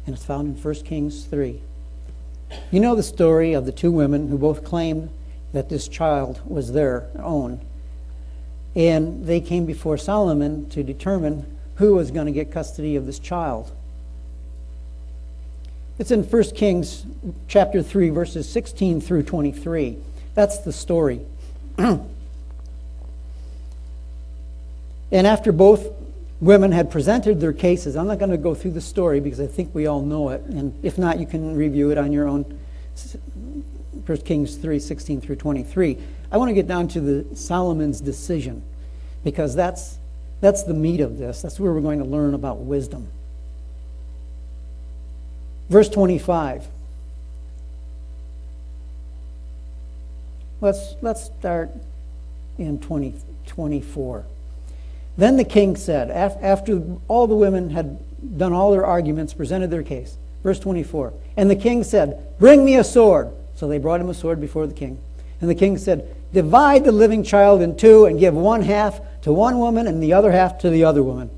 and 0.06 0.16
it's 0.16 0.24
found 0.24 0.56
in 0.56 0.62
1 0.62 0.74
Kings 0.84 1.24
3. 1.24 1.60
You 2.70 2.80
know 2.80 2.94
the 2.94 3.02
story 3.02 3.52
of 3.52 3.66
the 3.66 3.72
two 3.72 3.92
women 3.92 4.28
who 4.28 4.38
both 4.38 4.64
claimed 4.64 5.10
that 5.52 5.68
this 5.68 5.86
child 5.86 6.40
was 6.44 6.72
their 6.72 7.06
own. 7.20 7.60
And 8.74 9.26
they 9.26 9.40
came 9.40 9.64
before 9.64 9.96
Solomon 9.96 10.68
to 10.70 10.82
determine 10.82 11.46
who 11.76 11.94
was 11.94 12.10
going 12.10 12.26
to 12.26 12.32
get 12.32 12.50
custody 12.52 12.96
of 12.96 13.06
this 13.06 13.18
child. 13.18 13.72
It's 15.98 16.10
in 16.10 16.24
1 16.24 16.42
Kings 16.54 17.06
chapter 17.46 17.82
3 17.82 18.10
verses 18.10 18.48
16 18.48 19.00
through 19.00 19.22
23. 19.24 19.96
That's 20.34 20.58
the 20.58 20.72
story. 20.72 21.20
and 21.78 22.06
after 25.12 25.52
both 25.52 25.88
women 26.44 26.72
had 26.72 26.90
presented 26.90 27.40
their 27.40 27.52
cases. 27.52 27.96
I'm 27.96 28.06
not 28.06 28.18
going 28.18 28.30
to 28.30 28.36
go 28.36 28.54
through 28.54 28.72
the 28.72 28.80
story 28.80 29.18
because 29.18 29.40
I 29.40 29.46
think 29.46 29.74
we 29.74 29.86
all 29.86 30.02
know 30.02 30.28
it. 30.28 30.42
And 30.42 30.78
if 30.84 30.98
not, 30.98 31.18
you 31.18 31.26
can 31.26 31.56
review 31.56 31.90
it 31.90 31.98
on 31.98 32.12
your 32.12 32.28
own. 32.28 32.58
1 34.06 34.18
Kings 34.18 34.56
3 34.56 34.78
16 34.78 35.20
through 35.22 35.36
23. 35.36 35.98
I 36.30 36.36
want 36.36 36.50
to 36.50 36.54
get 36.54 36.66
down 36.66 36.88
to 36.88 37.00
the 37.00 37.36
Solomon's 37.36 38.00
decision 38.00 38.62
because 39.22 39.54
that's, 39.54 39.98
that's 40.40 40.62
the 40.64 40.74
meat 40.74 41.00
of 41.00 41.18
this. 41.18 41.42
That's 41.42 41.58
where 41.58 41.72
we're 41.72 41.80
going 41.80 42.00
to 42.00 42.04
learn 42.04 42.34
about 42.34 42.58
wisdom. 42.58 43.08
Verse 45.68 45.88
25. 45.88 46.66
Let's, 50.60 50.94
let's 51.02 51.24
start 51.24 51.70
in 52.58 52.78
20, 52.78 53.14
24. 53.46 54.24
Then 55.16 55.36
the 55.36 55.44
king 55.44 55.76
said, 55.76 56.10
after 56.10 56.82
all 57.08 57.26
the 57.26 57.36
women 57.36 57.70
had 57.70 57.98
done 58.38 58.52
all 58.52 58.72
their 58.72 58.84
arguments, 58.84 59.34
presented 59.34 59.70
their 59.70 59.82
case, 59.82 60.16
verse 60.42 60.58
24, 60.58 61.12
and 61.36 61.50
the 61.50 61.56
king 61.56 61.84
said, 61.84 62.38
Bring 62.38 62.64
me 62.64 62.76
a 62.76 62.84
sword. 62.84 63.30
So 63.56 63.68
they 63.68 63.78
brought 63.78 64.00
him 64.00 64.08
a 64.08 64.14
sword 64.14 64.40
before 64.40 64.66
the 64.66 64.74
king. 64.74 64.98
And 65.40 65.48
the 65.48 65.54
king 65.54 65.78
said, 65.78 66.14
Divide 66.34 66.84
the 66.84 66.90
living 66.90 67.22
child 67.22 67.62
in 67.62 67.76
two 67.76 68.06
and 68.06 68.18
give 68.18 68.34
one 68.34 68.62
half 68.62 69.00
to 69.22 69.32
one 69.32 69.60
woman 69.60 69.86
and 69.86 70.02
the 70.02 70.12
other 70.12 70.32
half 70.32 70.58
to 70.58 70.68
the 70.68 70.82
other 70.82 71.00
woman. 71.00 71.30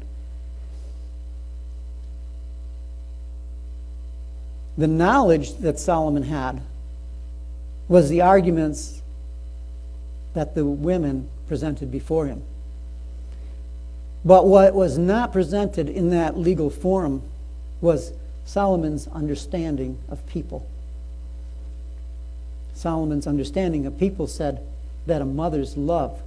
The 4.78 4.86
knowledge 4.86 5.54
that 5.58 5.78
Solomon 5.78 6.22
had 6.22 6.62
was 7.88 8.08
the 8.08 8.22
arguments 8.22 9.02
that 10.32 10.54
the 10.54 10.64
women 10.64 11.28
presented 11.46 11.90
before 11.92 12.26
him. 12.26 12.42
But 14.24 14.46
what 14.46 14.74
was 14.74 14.96
not 14.96 15.30
presented 15.30 15.90
in 15.90 16.08
that 16.10 16.38
legal 16.38 16.70
forum 16.70 17.22
was 17.82 18.12
Solomon's 18.46 19.08
understanding 19.08 19.98
of 20.08 20.26
people. 20.26 20.66
Solomon's 22.72 23.26
understanding 23.26 23.84
of 23.84 23.98
people 23.98 24.26
said 24.26 24.66
that 25.06 25.22
a 25.22 25.24
mother's 25.26 25.76
love 25.76 26.20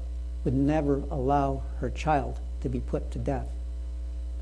would 0.43 0.53
never 0.53 1.03
allow 1.12 1.63
her 1.79 1.89
child 1.89 2.39
to 2.62 2.69
be 2.69 2.79
put 2.79 3.12
to 3.12 3.19
death. 3.19 3.48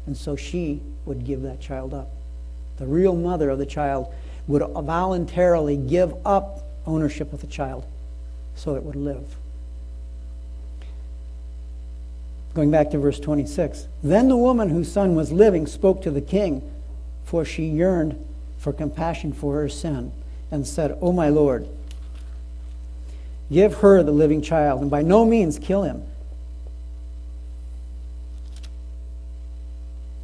And 0.05 0.15
so 0.15 0.35
she 0.35 0.81
would 1.05 1.25
give 1.25 1.41
that 1.41 1.59
child 1.59 1.93
up. 1.93 2.09
The 2.77 2.85
real 2.85 3.15
mother 3.15 3.49
of 3.49 3.59
the 3.59 3.65
child 3.65 4.13
would 4.47 4.61
voluntarily 4.61 5.75
give 5.75 6.13
up 6.25 6.63
ownership 6.85 7.33
of 7.33 7.41
the 7.41 7.47
child 7.47 7.85
so 8.55 8.75
it 8.75 8.83
would 8.83 8.95
live. 8.95 9.35
Going 12.53 12.71
back 12.71 12.89
to 12.91 12.97
verse 12.97 13.19
26. 13.19 13.87
Then 14.01 14.29
the 14.29 14.37
woman 14.37 14.69
whose 14.69 14.91
son 14.91 15.15
was 15.15 15.31
living 15.31 15.67
spoke 15.67 16.01
to 16.03 16.11
the 16.11 16.21
king, 16.21 16.67
for 17.25 17.45
she 17.45 17.65
yearned 17.65 18.23
for 18.57 18.73
compassion 18.73 19.33
for 19.33 19.55
her 19.55 19.69
son, 19.69 20.11
and 20.49 20.65
said, 20.65 20.97
O 21.01 21.11
my 21.11 21.29
lord, 21.29 21.67
give 23.51 23.75
her 23.75 24.03
the 24.03 24.11
living 24.11 24.41
child, 24.41 24.81
and 24.81 24.91
by 24.91 25.01
no 25.01 25.25
means 25.25 25.59
kill 25.59 25.83
him. 25.83 26.03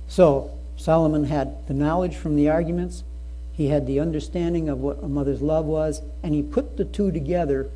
So 0.07 0.51
Solomon 0.77 1.25
had 1.25 1.67
the 1.67 1.73
knowledge 1.73 2.15
from 2.15 2.35
the 2.35 2.49
arguments, 2.49 3.03
he 3.53 3.67
had 3.67 3.87
the 3.87 3.99
understanding 3.99 4.69
of 4.69 4.79
what 4.79 5.03
a 5.03 5.07
mother's 5.07 5.41
love 5.41 5.65
was, 5.65 6.01
and 6.21 6.33
he 6.33 6.41
put 6.41 6.77
the 6.77 6.85
two 6.85 7.11
together 7.11 7.69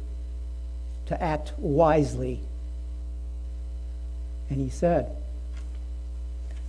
to 1.07 1.21
act 1.21 1.53
wisely 1.57 2.41
and 4.49 4.61
he 4.61 4.69
said, 4.69 5.15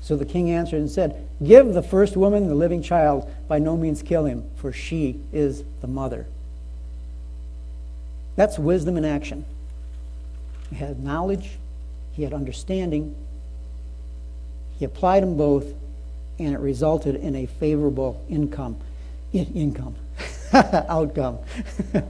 So 0.00 0.16
the 0.16 0.24
king 0.24 0.50
answered 0.50 0.80
and 0.80 0.90
said, 0.90 1.26
Give 1.44 1.72
the 1.72 1.82
first 1.82 2.16
woman 2.16 2.48
the 2.48 2.54
living 2.54 2.82
child, 2.82 3.30
by 3.46 3.58
no 3.58 3.76
means 3.76 4.02
kill 4.02 4.24
him, 4.24 4.44
for 4.56 4.72
she 4.72 5.20
is 5.32 5.62
the 5.80 5.86
mother. 5.86 6.26
That's 8.38 8.56
wisdom 8.56 8.96
in 8.96 9.04
action. 9.04 9.44
He 10.70 10.76
had 10.76 11.02
knowledge, 11.02 11.58
he 12.12 12.22
had 12.22 12.32
understanding, 12.32 13.16
he 14.78 14.84
applied 14.84 15.24
them 15.24 15.36
both, 15.36 15.66
and 16.38 16.54
it 16.54 16.60
resulted 16.60 17.16
in 17.16 17.34
a 17.34 17.46
favorable 17.46 18.24
income. 18.28 18.76
In- 19.32 19.52
income. 19.54 19.96
outcome. 20.52 21.40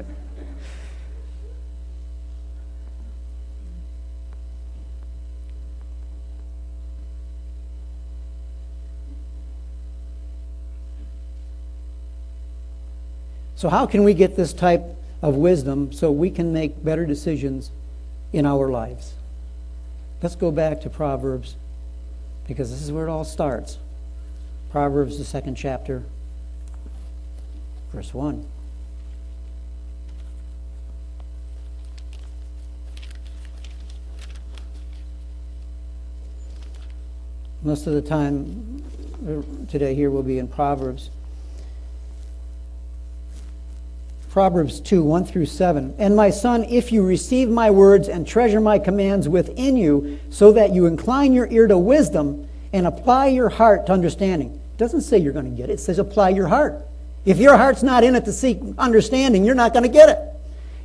So, 13.57 13.69
how 13.69 13.87
can 13.87 14.05
we 14.05 14.15
get 14.15 14.37
this 14.37 14.53
type 14.53 14.98
of 15.21 15.35
wisdom 15.35 15.93
so 15.93 16.11
we 16.11 16.31
can 16.31 16.53
make 16.53 16.85
better 16.85 17.07
decisions 17.07 17.71
in 18.33 18.47
our 18.47 18.69
lives? 18.69 19.15
Let's 20.23 20.37
go 20.37 20.51
back 20.51 20.81
to 20.83 20.91
Proverbs 20.91 21.57
because 22.47 22.71
this 22.71 22.83
is 22.83 22.91
where 22.91 23.07
it 23.07 23.11
all 23.11 23.25
starts. 23.25 23.79
Proverbs, 24.71 25.19
the 25.19 25.25
second 25.25 25.55
chapter, 25.55 26.03
verse 27.93 28.13
1. 28.13 28.47
Most 37.63 37.87
of 37.87 37.93
the 37.93 38.03
time 38.03 38.85
uh, 39.27 39.43
today 39.69 39.95
here 39.95 40.11
will 40.11 40.23
be 40.23 40.39
in 40.39 40.47
Proverbs. 40.49 41.11
Proverbs 44.31 44.81
2 44.81 45.03
1 45.03 45.25
through 45.25 45.47
7. 45.47 45.95
And 45.99 46.15
my 46.15 46.31
son, 46.31 46.65
if 46.65 46.93
you 46.93 47.03
receive 47.03 47.49
my 47.49 47.71
words 47.71 48.09
and 48.09 48.27
treasure 48.27 48.61
my 48.61 48.79
commands 48.79 49.29
within 49.29 49.77
you, 49.77 50.19
so 50.31 50.53
that 50.53 50.75
you 50.75 50.87
incline 50.87 51.33
your 51.33 51.49
ear 51.51 51.67
to 51.67 51.79
wisdom 51.79 52.47
and 52.73 52.87
apply 52.87 53.29
your 53.29 53.49
heart 53.49 53.87
to 53.87 53.93
understanding, 53.93 54.51
It 54.51 54.79
doesn't 54.79 55.01
say 55.01 55.19
you're 55.19 55.33
going 55.33 55.51
to 55.51 55.57
get 55.57 55.71
it. 55.71 55.75
It 55.75 55.81
says 55.81 55.99
apply 55.99 56.31
your 56.31 56.49
heart. 56.49 56.85
If 57.25 57.39
your 57.39 57.57
heart's 57.57 57.83
not 57.83 58.05
in 58.05 58.15
it 58.15 58.25
to 58.27 58.33
seek 58.33 58.61
understanding, 58.77 59.45
you're 59.45 59.55
not 59.55 59.73
going 59.73 59.83
to 59.83 59.89
get 59.89 60.09
it. 60.09 60.19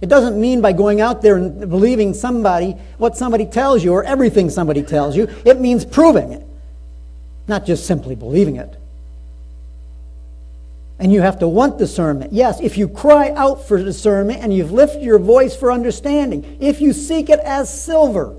It 0.02 0.10
doesn't 0.10 0.40
mean 0.40 0.60
by 0.60 0.74
going 0.74 1.00
out 1.00 1.22
there 1.22 1.38
and 1.38 1.70
believing 1.70 2.14
somebody, 2.14 2.72
what 2.98 3.16
somebody 3.16 3.46
tells 3.46 3.84
you, 3.84 3.94
or 3.94 4.04
everything 4.04 4.50
somebody 4.50 4.84
tells 4.84 5.16
you. 5.16 5.30
It 5.46 5.62
means 5.62 5.86
proving 5.86 6.34
it, 6.34 6.46
not 7.48 7.66
just 7.66 7.86
simply 7.86 8.16
believing 8.16 8.58
it. 8.58 8.76
And 11.00 11.12
you 11.12 11.22
have 11.22 11.40
to 11.40 11.48
want 11.48 11.78
discernment. 11.78 12.32
Yes, 12.32 12.60
if 12.62 12.78
you 12.78 12.88
cry 12.88 13.32
out 13.32 13.68
for 13.68 13.78
discernment 13.82 14.42
and 14.42 14.54
you've 14.54 14.72
lifted 14.72 15.02
your 15.02 15.20
voice 15.20 15.56
for 15.56 15.72
understanding, 15.72 16.58
if 16.60 16.80
you 16.80 16.94
seek 16.94 17.30
it 17.30 17.40
as 17.40 17.74
silver, 17.84 18.36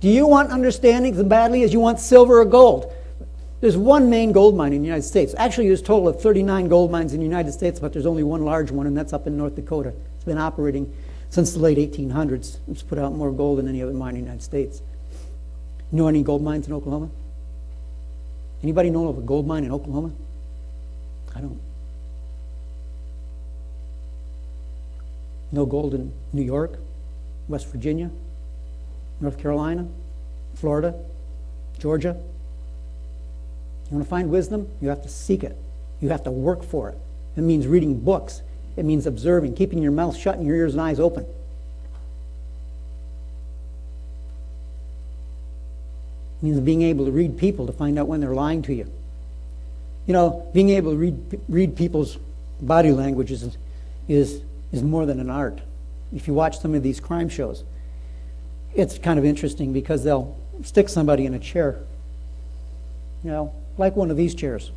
do 0.00 0.08
you 0.08 0.26
want 0.26 0.50
understanding 0.50 1.14
as 1.14 1.22
badly 1.24 1.62
as 1.62 1.72
you 1.72 1.80
want 1.80 1.98
silver 1.98 2.40
or 2.40 2.44
gold? 2.44 2.92
There's 3.60 3.76
one 3.76 4.10
main 4.10 4.32
gold 4.32 4.56
mine 4.56 4.72
in 4.72 4.82
the 4.82 4.86
United 4.86 5.06
States. 5.06 5.34
Actually, 5.38 5.68
there's 5.68 5.80
a 5.80 5.84
total 5.84 6.08
of 6.08 6.20
39 6.20 6.68
gold 6.68 6.90
mines 6.90 7.12
in 7.14 7.20
the 7.20 7.24
United 7.24 7.52
States, 7.52 7.80
but 7.80 7.92
there's 7.92 8.06
only 8.06 8.22
one 8.22 8.44
large 8.44 8.70
one, 8.70 8.86
and 8.86 8.96
that's 8.96 9.12
up 9.12 9.26
in 9.26 9.36
North 9.36 9.56
Dakota. 9.56 9.92
It's 10.14 10.24
been 10.24 10.38
operating 10.38 10.94
since 11.30 11.54
the 11.54 11.58
late 11.58 11.78
1800s. 11.78 12.58
It's 12.70 12.82
put 12.82 12.98
out 12.98 13.14
more 13.14 13.32
gold 13.32 13.58
than 13.58 13.66
any 13.66 13.82
other 13.82 13.92
mine 13.92 14.10
in 14.10 14.20
the 14.20 14.26
United 14.26 14.42
States. 14.42 14.82
You 15.90 15.98
know 15.98 16.08
any 16.08 16.22
gold 16.22 16.42
mines 16.42 16.66
in 16.66 16.72
Oklahoma? 16.72 17.08
Anybody 18.62 18.90
know 18.90 19.08
of 19.08 19.18
a 19.18 19.22
gold 19.22 19.46
mine 19.46 19.64
in 19.64 19.72
Oklahoma? 19.72 20.12
I 21.34 21.40
don't. 21.40 21.60
No 25.52 25.66
gold 25.66 25.94
in 25.94 26.12
New 26.32 26.42
York, 26.42 26.78
West 27.48 27.66
Virginia, 27.68 28.10
North 29.20 29.38
Carolina, 29.38 29.86
Florida, 30.54 30.94
Georgia. 31.78 32.16
You 33.90 33.96
want 33.96 34.04
to 34.04 34.10
find 34.10 34.30
wisdom? 34.30 34.68
You 34.80 34.88
have 34.88 35.02
to 35.02 35.08
seek 35.08 35.44
it. 35.44 35.56
You 36.00 36.08
have 36.08 36.24
to 36.24 36.30
work 36.30 36.64
for 36.64 36.90
it. 36.90 36.98
It 37.36 37.42
means 37.42 37.66
reading 37.66 38.00
books. 38.00 38.42
It 38.76 38.84
means 38.84 39.06
observing, 39.06 39.54
keeping 39.54 39.82
your 39.82 39.92
mouth 39.92 40.16
shut 40.16 40.36
and 40.36 40.46
your 40.46 40.56
ears 40.56 40.72
and 40.72 40.80
eyes 40.80 41.00
open. 41.00 41.24
It 46.38 46.42
means 46.42 46.60
being 46.60 46.82
able 46.82 47.06
to 47.06 47.10
read 47.10 47.38
people 47.38 47.66
to 47.66 47.72
find 47.72 47.98
out 47.98 48.08
when 48.08 48.20
they're 48.20 48.34
lying 48.34 48.62
to 48.62 48.74
you. 48.74 48.90
You 50.06 50.12
know, 50.12 50.48
being 50.52 50.70
able 50.70 50.92
to 50.92 50.96
read, 50.96 51.40
read 51.48 51.76
people's 51.76 52.18
body 52.60 52.92
languages 52.92 53.42
is, 53.42 53.56
is, 54.08 54.42
is 54.76 54.82
more 54.82 55.06
than 55.06 55.18
an 55.18 55.30
art. 55.30 55.60
If 56.14 56.28
you 56.28 56.34
watch 56.34 56.60
some 56.60 56.74
of 56.74 56.82
these 56.82 57.00
crime 57.00 57.28
shows, 57.28 57.64
it's 58.74 58.98
kind 58.98 59.18
of 59.18 59.24
interesting 59.24 59.72
because 59.72 60.04
they'll 60.04 60.36
stick 60.62 60.88
somebody 60.88 61.26
in 61.26 61.34
a 61.34 61.38
chair, 61.38 61.78
you 63.24 63.30
know, 63.30 63.52
like 63.78 63.96
one 63.96 64.10
of 64.10 64.16
these 64.16 64.34
chairs. 64.34 64.70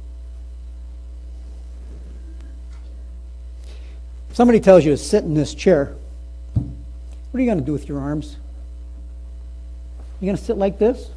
Somebody 4.33 4.59
tells 4.59 4.85
you 4.85 4.91
to 4.91 4.97
sit 4.97 5.23
in 5.23 5.33
this 5.33 5.53
chair. 5.53 5.95
What 6.53 7.37
are 7.37 7.39
you 7.39 7.45
going 7.45 7.59
to 7.59 7.65
do 7.65 7.73
with 7.73 7.87
your 7.89 7.99
arms? 7.99 8.37
You 10.21 10.25
going 10.25 10.37
to 10.37 10.43
sit 10.43 10.57
like 10.57 10.79
this? 10.79 11.09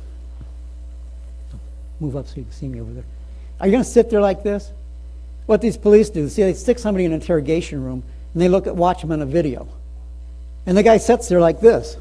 Move 2.00 2.16
up 2.16 2.26
so 2.26 2.36
you 2.36 2.42
can 2.42 2.52
see 2.52 2.68
me 2.68 2.80
over 2.80 2.92
there. 2.92 3.04
Are 3.60 3.66
you 3.66 3.72
going 3.72 3.84
to 3.84 3.88
sit 3.88 4.10
there 4.10 4.20
like 4.20 4.42
this? 4.42 4.70
What 5.46 5.60
these 5.60 5.76
police 5.76 6.10
do, 6.10 6.28
see, 6.28 6.42
they 6.42 6.54
stick 6.54 6.78
somebody 6.78 7.04
in 7.04 7.12
an 7.12 7.20
interrogation 7.20 7.82
room 7.82 8.02
and 8.32 8.42
they 8.42 8.48
look 8.48 8.66
at 8.66 8.74
watch 8.74 9.00
them 9.00 9.12
on 9.12 9.22
a 9.22 9.26
video. 9.26 9.68
And 10.66 10.76
the 10.76 10.82
guy 10.82 10.96
sits 10.96 11.28
there 11.28 11.40
like 11.40 11.60
this. 11.60 11.96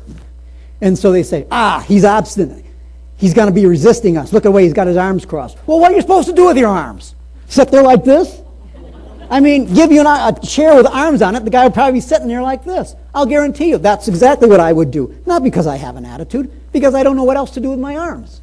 And 0.82 0.98
so 0.98 1.12
they 1.12 1.24
say, 1.24 1.48
ah, 1.52 1.84
he's 1.88 2.06
obstinate. 2.06 2.66
He's 3.18 3.34
going 3.34 3.48
to 3.48 3.54
be 3.54 3.66
resisting 3.66 4.18
us. 4.18 4.34
Look 4.34 4.42
at 4.42 4.50
the 4.50 4.52
way 4.52 4.64
he's 4.64 4.74
got 4.74 4.88
his 4.88 4.98
arms 4.98 5.26
crossed. 5.26 5.58
Well, 5.68 5.80
what 5.80 5.92
are 5.92 5.96
you 5.96 6.02
supposed 6.02 6.28
to 6.28 6.34
do 6.34 6.46
with 6.46 6.58
your 6.58 6.70
arms? 6.70 7.16
Sit 7.48 7.70
there 7.70 7.84
like 7.84 8.04
this? 8.04 8.42
I 9.30 9.40
mean, 9.40 9.74
give 9.74 9.92
you 9.92 10.02
an, 10.02 10.08
a 10.08 10.38
chair 10.46 10.76
with 10.76 10.88
arms 10.88 11.22
on 11.22 11.36
it, 11.36 11.46
the 11.46 11.50
guy 11.50 11.64
would 11.64 11.74
probably 11.74 11.94
be 11.94 12.02
sitting 12.02 12.28
there 12.28 12.42
like 12.42 12.66
this. 12.66 12.96
I'll 13.16 13.26
guarantee 13.26 13.70
you 13.70 13.78
that's 13.78 14.08
exactly 14.08 14.50
what 14.50 14.60
I 14.60 14.74
would 14.74 14.92
do. 14.92 15.16
Not 15.26 15.44
because 15.44 15.68
I 15.68 15.78
have 15.78 15.96
an 15.96 16.06
attitude, 16.06 16.52
because 16.74 16.96
I 16.96 17.04
don't 17.04 17.16
know 17.16 17.24
what 17.24 17.38
else 17.38 17.52
to 17.52 17.60
do 17.62 17.70
with 17.70 17.80
my 17.80 17.96
arms. 17.96 18.42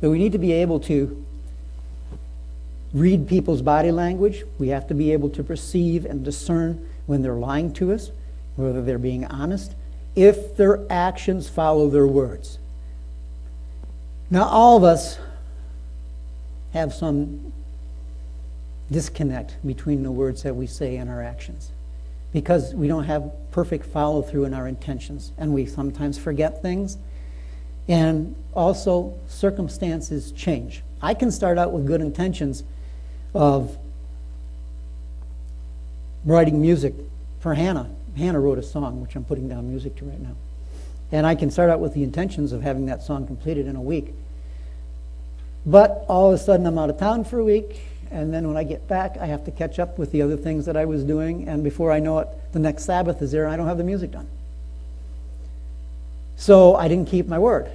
But 0.00 0.10
we 0.10 0.18
need 0.18 0.32
to 0.32 0.38
be 0.38 0.52
able 0.52 0.80
to 0.80 1.24
read 2.92 3.28
people's 3.28 3.62
body 3.62 3.92
language. 3.92 4.44
We 4.58 4.68
have 4.68 4.88
to 4.88 4.94
be 4.94 5.12
able 5.12 5.30
to 5.30 5.44
perceive 5.44 6.04
and 6.04 6.24
discern 6.24 6.88
when 7.06 7.22
they're 7.22 7.34
lying 7.34 7.72
to 7.74 7.92
us, 7.92 8.10
whether 8.56 8.82
they're 8.82 8.98
being 8.98 9.24
honest, 9.26 9.74
if 10.16 10.56
their 10.56 10.80
actions 10.90 11.48
follow 11.48 11.88
their 11.88 12.06
words. 12.06 12.58
Now, 14.30 14.44
all 14.44 14.76
of 14.76 14.84
us 14.84 15.18
have 16.72 16.94
some 16.94 17.52
disconnect 18.90 19.56
between 19.66 20.02
the 20.02 20.10
words 20.10 20.42
that 20.42 20.54
we 20.54 20.66
say 20.66 20.96
and 20.96 21.08
our 21.08 21.22
actions 21.22 21.70
because 22.32 22.74
we 22.74 22.88
don't 22.88 23.04
have 23.04 23.30
perfect 23.50 23.86
follow 23.86 24.22
through 24.22 24.44
in 24.44 24.54
our 24.54 24.66
intentions 24.66 25.32
and 25.38 25.52
we 25.52 25.66
sometimes 25.66 26.18
forget 26.18 26.62
things 26.62 26.96
and 27.90 28.36
also, 28.54 29.14
circumstances 29.28 30.30
change. 30.30 30.82
I 31.02 31.12
can 31.12 31.32
start 31.32 31.58
out 31.58 31.72
with 31.72 31.86
good 31.86 32.00
intentions 32.00 32.62
of 33.34 33.76
writing 36.24 36.62
music 36.62 36.94
for 37.40 37.52
Hannah. 37.54 37.90
Hannah 38.16 38.38
wrote 38.38 38.58
a 38.58 38.62
song, 38.62 39.00
which 39.02 39.16
I'm 39.16 39.24
putting 39.24 39.48
down 39.48 39.68
music 39.68 39.96
to 39.96 40.04
right 40.04 40.20
now. 40.20 40.36
And 41.10 41.26
I 41.26 41.34
can 41.34 41.50
start 41.50 41.68
out 41.68 41.80
with 41.80 41.92
the 41.92 42.04
intentions 42.04 42.52
of 42.52 42.62
having 42.62 42.86
that 42.86 43.02
song 43.02 43.26
completed 43.26 43.66
in 43.66 43.74
a 43.74 43.82
week. 43.82 44.14
But 45.66 46.04
all 46.08 46.28
of 46.28 46.34
a 46.34 46.38
sudden, 46.38 46.66
I'm 46.66 46.78
out 46.78 46.90
of 46.90 46.98
town 46.98 47.24
for 47.24 47.40
a 47.40 47.44
week, 47.44 47.80
and 48.12 48.32
then 48.32 48.46
when 48.46 48.56
I 48.56 48.62
get 48.62 48.86
back, 48.86 49.16
I 49.18 49.26
have 49.26 49.44
to 49.46 49.50
catch 49.50 49.80
up 49.80 49.98
with 49.98 50.12
the 50.12 50.22
other 50.22 50.36
things 50.36 50.66
that 50.66 50.76
I 50.76 50.84
was 50.84 51.02
doing, 51.02 51.48
and 51.48 51.64
before 51.64 51.90
I 51.90 51.98
know 51.98 52.20
it, 52.20 52.28
the 52.52 52.60
next 52.60 52.84
Sabbath 52.84 53.20
is 53.20 53.32
there, 53.32 53.44
and 53.44 53.52
I 53.52 53.56
don't 53.56 53.66
have 53.66 53.78
the 53.78 53.84
music 53.84 54.12
done. 54.12 54.28
So 56.36 56.76
I 56.76 56.86
didn't 56.86 57.08
keep 57.08 57.26
my 57.26 57.38
word. 57.38 57.70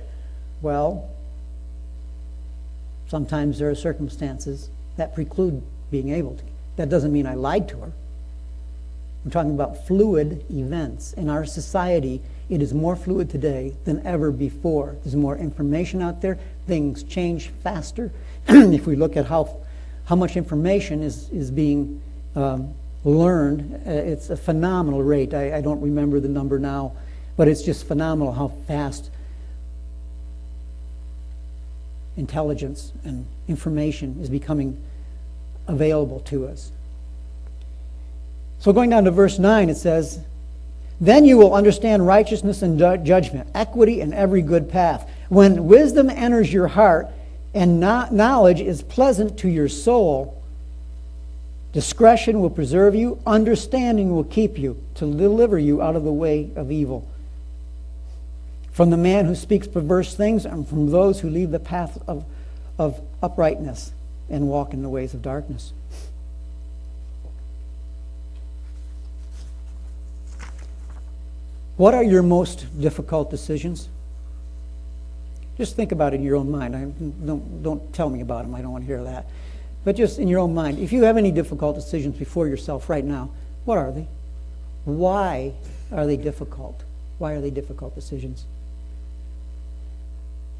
Well, 0.62 1.10
sometimes 3.08 3.60
there 3.60 3.70
are 3.70 3.76
circumstances 3.76 4.70
that 4.98 5.14
preclude 5.14 5.62
being 5.92 6.10
able 6.10 6.36
to. 6.36 6.44
That 6.78 6.90
doesn't 6.90 7.12
mean 7.12 7.26
I 7.26 7.36
lied 7.36 7.70
to 7.70 7.78
her. 7.80 7.92
I'm 9.24 9.32
talking 9.32 9.54
about 9.54 9.88
fluid 9.88 10.46
events. 10.52 11.14
In 11.14 11.30
our 11.30 11.46
society, 11.46 12.22
it 12.50 12.62
is 12.62 12.74
more 12.74 12.96
fluid 12.96 13.30
today 13.30 13.74
than 13.86 14.06
ever 14.06 14.32
before. 14.32 14.96
There's 15.04 15.16
more 15.16 15.36
information 15.36 16.02
out 16.02 16.22
there. 16.22 16.38
Things 16.68 17.04
change 17.04 17.50
faster. 17.64 18.12
if 18.48 18.86
we 18.86 18.96
look 18.96 19.18
at 19.18 19.26
how, 19.26 19.58
how 20.06 20.16
much 20.16 20.38
information 20.38 21.02
is, 21.02 21.30
is 21.30 21.50
being 21.50 22.02
um, 22.36 22.74
learned, 23.04 23.82
uh, 23.88 23.92
it's 23.92 24.30
a 24.30 24.38
phenomenal 24.38 25.02
rate. 25.02 25.34
I, 25.34 25.58
I 25.58 25.62
don't 25.62 25.82
remember 25.82 26.20
the 26.20 26.30
number 26.30 26.60
now, 26.60 26.94
but 27.36 27.48
it's 27.48 27.64
just 27.64 27.88
phenomenal 27.88 28.32
how 28.32 28.50
fast 28.68 29.10
intelligence 32.18 32.94
and 33.04 33.26
information 33.48 34.18
is 34.22 34.30
becoming 34.30 34.82
available 35.68 36.20
to 36.22 36.48
us. 36.48 36.72
So, 38.60 38.74
going 38.74 38.90
down 38.90 39.04
to 39.04 39.12
verse 39.12 39.38
9, 39.38 39.70
it 39.70 39.76
says, 39.76 40.20
Then 41.00 41.26
you 41.26 41.38
will 41.38 41.54
understand 41.54 42.08
righteousness 42.08 42.62
and 42.62 42.80
judgment, 42.80 43.50
equity, 43.54 44.02
and 44.02 44.14
every 44.14 44.42
good 44.42 44.70
path. 44.70 45.10
When 45.30 45.66
wisdom 45.66 46.10
enters 46.10 46.52
your 46.52 46.68
heart 46.68 47.08
and 47.54 47.80
knowledge 47.80 48.62
is 48.62 48.82
pleasant 48.82 49.38
to 49.40 49.50
your 49.50 49.70
soul, 49.70 50.42
discretion 51.74 52.40
will 52.40 52.50
preserve 52.50 52.96
you, 52.96 53.20
understanding 53.26 54.16
will 54.16 54.24
keep 54.24 54.58
you, 54.58 54.82
to 54.96 55.02
deliver 55.02 55.60
you 55.60 55.82
out 55.82 55.96
of 55.96 56.04
the 56.04 56.14
way 56.14 56.50
of 56.56 56.72
evil 56.72 57.08
from 58.76 58.90
the 58.90 58.98
man 58.98 59.26
who 59.26 59.34
speaks 59.36 59.70
perverse 59.70 60.16
things 60.16 60.46
and 60.46 60.68
from 60.68 60.92
those 60.92 61.22
who 61.22 61.30
leave 61.30 61.50
the 61.50 61.62
path 61.62 61.98
of, 62.10 62.26
of 62.78 63.00
uprightness 63.24 63.94
and 64.30 64.50
walk 64.50 64.74
in 64.74 64.82
the 64.82 64.90
ways 64.90 65.14
of 65.14 65.22
darkness. 65.22 65.72
What 71.78 71.94
are 71.94 72.04
your 72.04 72.22
most 72.22 72.82
difficult 72.82 73.32
decisions? 73.32 73.88
Just 75.58 75.78
think 75.78 75.94
about 75.94 76.14
it 76.14 76.18
in 76.18 76.24
your 76.24 76.36
own 76.36 76.52
mind. 76.52 76.76
I, 76.76 76.84
don't, 77.26 77.64
don't 77.64 77.94
tell 77.94 78.10
me 78.10 78.20
about 78.20 78.44
them. 78.44 78.54
I 78.54 78.62
don't 78.62 78.74
want 78.74 78.84
to 78.84 78.88
hear 78.88 79.06
that. 79.06 79.26
But 79.86 79.96
just 79.96 80.20
in 80.20 80.28
your 80.28 80.42
own 80.42 80.54
mind, 80.54 80.80
if 80.80 80.92
you 80.92 81.04
have 81.04 81.16
any 81.16 81.32
difficult 81.32 81.78
decisions 81.78 82.18
before 82.18 82.46
yourself 82.46 82.90
right 82.90 83.06
now, 83.06 83.30
what 83.64 83.78
are 83.78 83.94
they? 83.94 84.10
Why 84.84 85.54
are 85.94 86.06
they 86.06 86.18
difficult? 86.18 86.84
Why 87.20 87.32
are 87.32 87.40
they 87.40 87.52
difficult 87.52 87.96
decisions? 87.96 88.44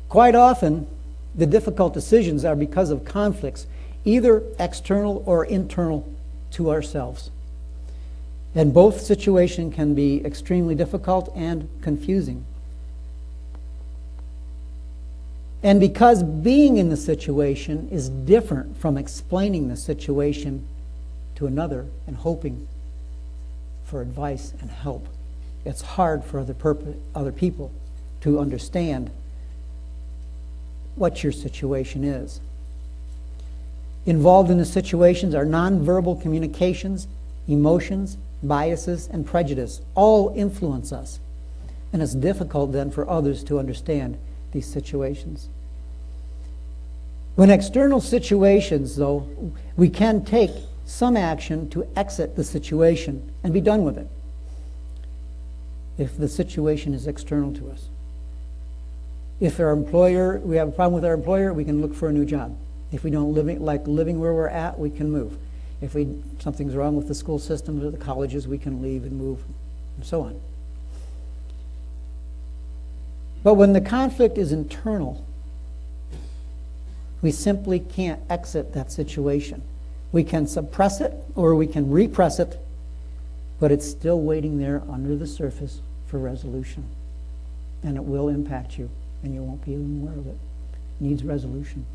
Quite 0.10 0.36
often, 0.36 0.88
the 1.34 1.46
difficult 1.46 1.94
decisions 1.94 2.46
are 2.46 2.56
because 2.56 2.90
of 2.90 3.06
conflicts, 3.06 3.68
either 4.06 4.44
external 4.60 5.24
or 5.26 5.46
internal 5.46 6.08
to 6.52 6.72
ourselves. 6.72 7.32
And 8.54 8.74
both 8.74 9.02
situation 9.02 9.72
can 9.72 9.94
be 9.94 10.24
extremely 10.24 10.76
difficult 10.76 11.30
and 11.36 11.68
confusing. 11.82 12.46
And 15.62 15.80
because 15.80 16.24
being 16.24 16.78
in 16.78 16.90
the 16.90 16.98
situation 16.98 17.90
is 17.92 18.08
different 18.08 18.78
from 18.78 18.98
explaining 18.98 19.68
the 19.68 19.76
situation 19.76 20.66
to 21.36 21.48
another 21.48 21.88
and 22.08 22.16
hoping 22.16 22.68
for 23.84 24.02
advice 24.02 24.54
and 24.62 24.70
help, 24.70 25.08
it's 25.66 25.82
hard 25.82 26.24
for 26.24 26.40
other, 26.40 26.56
other 27.14 27.32
people 27.32 27.72
to 28.22 28.40
understand 28.40 29.10
what 30.96 31.24
your 31.24 31.32
situation 31.32 32.04
is. 32.04 32.40
Involved 34.06 34.52
in 34.52 34.58
the 34.58 34.66
situations 34.66 35.34
are 35.34 35.46
nonverbal 35.46 36.22
communications, 36.22 37.08
emotions, 37.48 38.18
biases, 38.44 39.08
and 39.08 39.26
prejudice. 39.26 39.82
All 39.96 40.34
influence 40.36 40.92
us. 40.92 41.20
And 41.92 42.02
it's 42.02 42.14
difficult 42.14 42.72
then 42.72 42.92
for 42.92 43.10
others 43.10 43.44
to 43.46 43.58
understand 43.60 44.18
these 44.52 44.68
situations. 44.68 45.50
When 47.36 47.50
external 47.50 48.00
situations, 48.00 48.96
though, 48.96 49.28
we 49.76 49.90
can 49.90 50.24
take 50.24 50.52
some 50.86 51.18
action 51.18 51.70
to 51.72 51.88
exit 51.96 52.36
the 52.36 52.44
situation 52.44 53.32
and 53.44 53.54
be 53.54 53.62
done 53.62 53.84
with 53.84 53.98
it 53.98 54.08
if 55.98 56.18
the 56.18 56.28
situation 56.28 56.94
is 56.94 57.08
external 57.08 57.54
to 57.54 57.70
us. 57.72 57.88
If 59.40 59.60
our 59.60 59.72
employer, 59.72 60.40
we 60.40 60.56
have 60.56 60.70
a 60.70 60.72
problem 60.72 60.94
with 60.94 61.06
our 61.06 61.14
employer, 61.14 61.54
we 61.54 61.66
can 61.66 61.82
look 61.82 61.94
for 61.94 62.10
a 62.10 62.14
new 62.14 62.26
job. 62.26 62.58
If 62.92 63.04
we 63.04 63.12
don't 63.12 63.34
like 63.62 63.88
living 63.88 64.20
where 64.20 64.34
we're 64.34 64.48
at, 64.48 64.80
we 64.80 64.90
can 64.90 65.12
move. 65.12 65.38
If 65.82 65.94
we, 65.94 66.08
something's 66.40 66.76
wrong 66.76 66.96
with 66.96 67.08
the 67.08 67.16
school 67.16 67.40
systems 67.40 67.84
or 67.84 67.92
the 67.92 67.98
colleges, 67.98 68.48
we 68.48 68.58
can 68.58 68.82
leave 68.82 69.04
and 69.04 69.14
move, 69.18 69.40
and 69.98 70.06
so 70.06 70.22
on. 70.22 70.40
But 73.44 73.56
when 73.56 73.74
the 73.74 73.82
conflict 73.82 74.38
is 74.38 74.52
internal, 74.52 75.24
we 77.22 77.32
simply 77.32 77.80
can't 77.80 78.20
exit 78.30 78.74
that 78.74 78.92
situation. 78.92 79.62
We 80.12 80.24
can 80.24 80.48
suppress 80.48 81.02
it 81.02 81.14
or 81.36 81.56
we 81.56 81.68
can 81.68 81.92
repress 81.92 82.40
it, 82.40 82.60
but 83.60 83.72
it's 83.72 83.88
still 83.88 84.22
waiting 84.22 84.58
there 84.58 84.82
under 84.90 85.16
the 85.16 85.28
surface 85.28 85.82
for 86.08 86.18
resolution. 86.18 86.86
And 87.84 87.98
it 87.98 88.04
will 88.04 88.30
impact 88.30 88.80
you, 88.80 88.90
and 89.24 89.34
you 89.34 89.42
won't 89.42 89.64
be 89.66 89.76
aware 89.76 90.14
of 90.14 90.28
it. 90.28 90.38
It 91.00 91.02
needs 91.02 91.24
resolution. 91.24 91.86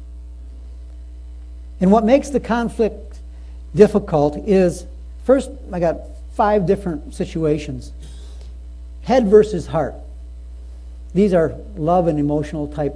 And 1.81 1.91
what 1.91 2.05
makes 2.05 2.31
the 2.31 2.41
conflict 2.41 3.19
difficult 3.75 4.37
is 4.47 4.85
first, 5.25 5.51
I 5.73 5.81
got 5.81 6.01
five 6.35 6.67
different 6.67 7.15
situations 7.15 7.93
head 9.03 9.29
versus 9.29 9.67
heart. 9.67 9.95
These 11.15 11.35
are 11.35 11.55
love 11.77 12.07
and 12.07 12.19
emotional 12.19 12.69
type 12.69 12.95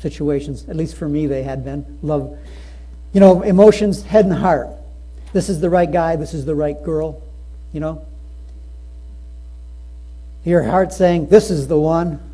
situations. 0.00 0.68
At 0.68 0.76
least 0.76 0.96
for 0.96 1.08
me, 1.08 1.26
they 1.26 1.42
had 1.42 1.64
been. 1.64 1.98
Love, 2.02 2.38
you 3.12 3.20
know, 3.20 3.42
emotions, 3.42 4.02
head 4.02 4.26
and 4.26 4.34
heart. 4.34 4.68
This 5.32 5.48
is 5.48 5.60
the 5.60 5.70
right 5.70 5.90
guy, 5.90 6.16
this 6.16 6.34
is 6.34 6.44
the 6.44 6.54
right 6.54 6.82
girl, 6.82 7.22
you 7.72 7.80
know. 7.80 8.04
Your 10.44 10.62
heart 10.62 10.92
saying, 10.92 11.28
This 11.28 11.50
is 11.50 11.68
the 11.68 11.78
one. 11.78 12.27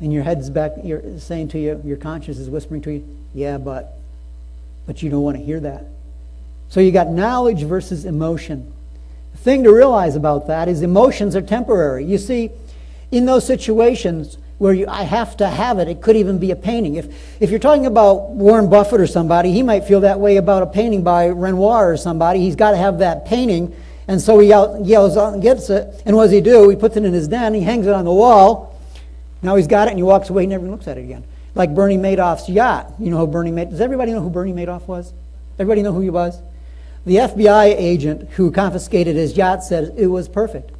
And 0.00 0.12
your 0.12 0.22
head's 0.22 0.48
back, 0.48 0.72
you're 0.82 1.18
saying 1.18 1.48
to 1.48 1.58
you, 1.58 1.80
your 1.84 1.98
conscience 1.98 2.38
is 2.38 2.48
whispering 2.48 2.80
to 2.82 2.92
you, 2.92 3.16
Yeah, 3.34 3.58
but. 3.58 3.96
But 4.86 5.02
you 5.02 5.10
don't 5.10 5.22
want 5.22 5.36
to 5.36 5.42
hear 5.42 5.60
that. 5.60 5.84
So 6.70 6.80
you 6.80 6.90
got 6.90 7.08
knowledge 7.08 7.62
versus 7.62 8.04
emotion. 8.04 8.72
The 9.32 9.38
thing 9.38 9.64
to 9.64 9.72
realize 9.72 10.16
about 10.16 10.46
that 10.46 10.68
is 10.68 10.82
emotions 10.82 11.36
are 11.36 11.42
temporary. 11.42 12.04
You 12.04 12.18
see, 12.18 12.50
in 13.10 13.26
those 13.26 13.46
situations 13.46 14.38
where 14.58 14.72
you, 14.72 14.86
I 14.88 15.02
have 15.04 15.36
to 15.38 15.48
have 15.48 15.78
it, 15.78 15.88
it 15.88 16.00
could 16.00 16.16
even 16.16 16.38
be 16.38 16.50
a 16.50 16.56
painting. 16.56 16.96
If, 16.96 17.40
if 17.40 17.50
you're 17.50 17.58
talking 17.58 17.86
about 17.86 18.30
Warren 18.30 18.68
Buffett 18.68 19.00
or 19.00 19.06
somebody, 19.06 19.52
he 19.52 19.62
might 19.62 19.84
feel 19.84 20.00
that 20.00 20.20
way 20.20 20.36
about 20.36 20.62
a 20.62 20.66
painting 20.66 21.02
by 21.02 21.28
Renoir 21.28 21.92
or 21.92 21.96
somebody. 21.96 22.40
He's 22.40 22.56
got 22.56 22.72
to 22.72 22.76
have 22.76 22.98
that 22.98 23.26
painting. 23.26 23.74
And 24.06 24.20
so 24.20 24.38
he 24.38 24.52
out, 24.52 24.84
yells 24.84 25.16
out 25.16 25.34
and 25.34 25.42
gets 25.42 25.70
it. 25.70 26.02
And 26.04 26.14
what 26.16 26.24
does 26.24 26.32
he 26.32 26.40
do? 26.40 26.68
He 26.68 26.76
puts 26.76 26.96
it 26.96 27.04
in 27.04 27.12
his 27.12 27.28
den, 27.28 27.54
he 27.54 27.62
hangs 27.62 27.86
it 27.86 27.94
on 27.94 28.04
the 28.04 28.12
wall. 28.12 28.69
Now 29.42 29.56
he's 29.56 29.66
got 29.66 29.88
it 29.88 29.92
and 29.92 29.98
he 29.98 30.02
walks 30.02 30.30
away, 30.30 30.42
he 30.42 30.46
never 30.46 30.66
looks 30.66 30.86
at 30.86 30.98
it 30.98 31.02
again. 31.02 31.24
Like 31.54 31.74
Bernie 31.74 31.98
Madoff's 31.98 32.48
yacht. 32.48 32.92
You 32.98 33.10
know 33.10 33.18
who 33.18 33.26
Bernie 33.26 33.50
Madoff 33.50 33.70
Does 33.70 33.80
everybody 33.80 34.12
know 34.12 34.20
who 34.20 34.30
Bernie 34.30 34.52
Madoff 34.52 34.86
was? 34.86 35.12
Everybody 35.58 35.82
know 35.82 35.92
who 35.92 36.00
he 36.00 36.10
was? 36.10 36.40
The 37.06 37.16
FBI 37.16 37.74
agent 37.76 38.30
who 38.30 38.50
confiscated 38.50 39.16
his 39.16 39.36
yacht 39.36 39.64
said 39.64 39.94
it 39.96 40.06
was 40.06 40.28
perfect. 40.28 40.70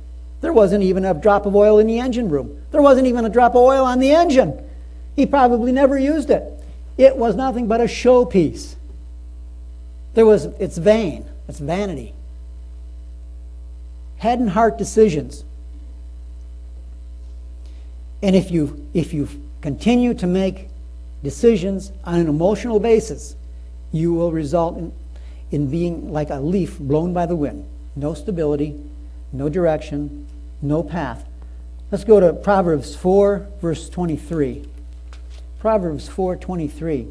There 0.40 0.53
wasn't 0.53 0.85
even 0.85 1.05
a 1.05 1.14
drop 1.14 1.46
of 1.46 1.57
oil 1.57 1.79
in 1.79 1.87
the 1.87 1.99
engine 1.99 2.29
room. 2.29 2.62
There 2.70 2.83
wasn't 2.83 3.07
even 3.07 3.25
a 3.25 3.31
drop 3.31 3.53
of 3.53 3.62
oil 3.62 3.85
on 3.85 3.99
the 3.99 4.12
engine. 4.12 4.62
He 5.16 5.27
probably 5.27 5.73
never 5.73 5.99
used 5.99 6.31
it. 6.31 6.44
It 6.96 7.16
was 7.16 7.35
nothing 7.35 7.66
but 7.66 7.81
a 7.81 7.85
showpiece. 7.85 8.77
There 10.14 10.27
was 10.27 10.46
it's 10.59 10.79
vain. 10.79 11.27
It's 11.49 11.59
vanity. 11.59 12.14
Head 14.18 14.38
and 14.38 14.51
heart 14.51 14.77
decisions. 14.77 15.44
And 18.22 18.37
if 18.37 18.50
you 18.50 18.88
if 18.92 19.12
you 19.12 19.28
continue 19.61 20.14
to 20.14 20.26
make 20.26 20.68
decisions 21.22 21.92
on 22.04 22.20
an 22.20 22.28
emotional 22.28 22.80
basis, 22.80 23.35
you 23.92 24.12
will 24.12 24.33
result 24.33 24.76
in, 24.76 24.92
in 25.50 25.70
being 25.70 26.12
like 26.12 26.30
a 26.30 26.40
leaf 26.40 26.78
blown 26.78 27.12
by 27.12 27.26
the 27.26 27.37
wind. 27.37 27.66
No 27.96 28.14
stability, 28.14 28.78
no 29.33 29.48
direction, 29.48 30.26
no 30.62 30.83
path. 30.83 31.26
Let's 31.90 32.04
go 32.04 32.20
to 32.20 32.33
Proverbs 32.33 32.94
4, 32.94 33.46
verse 33.61 33.88
23. 33.88 34.66
Proverbs 35.61 36.09
4:23. 36.09 37.06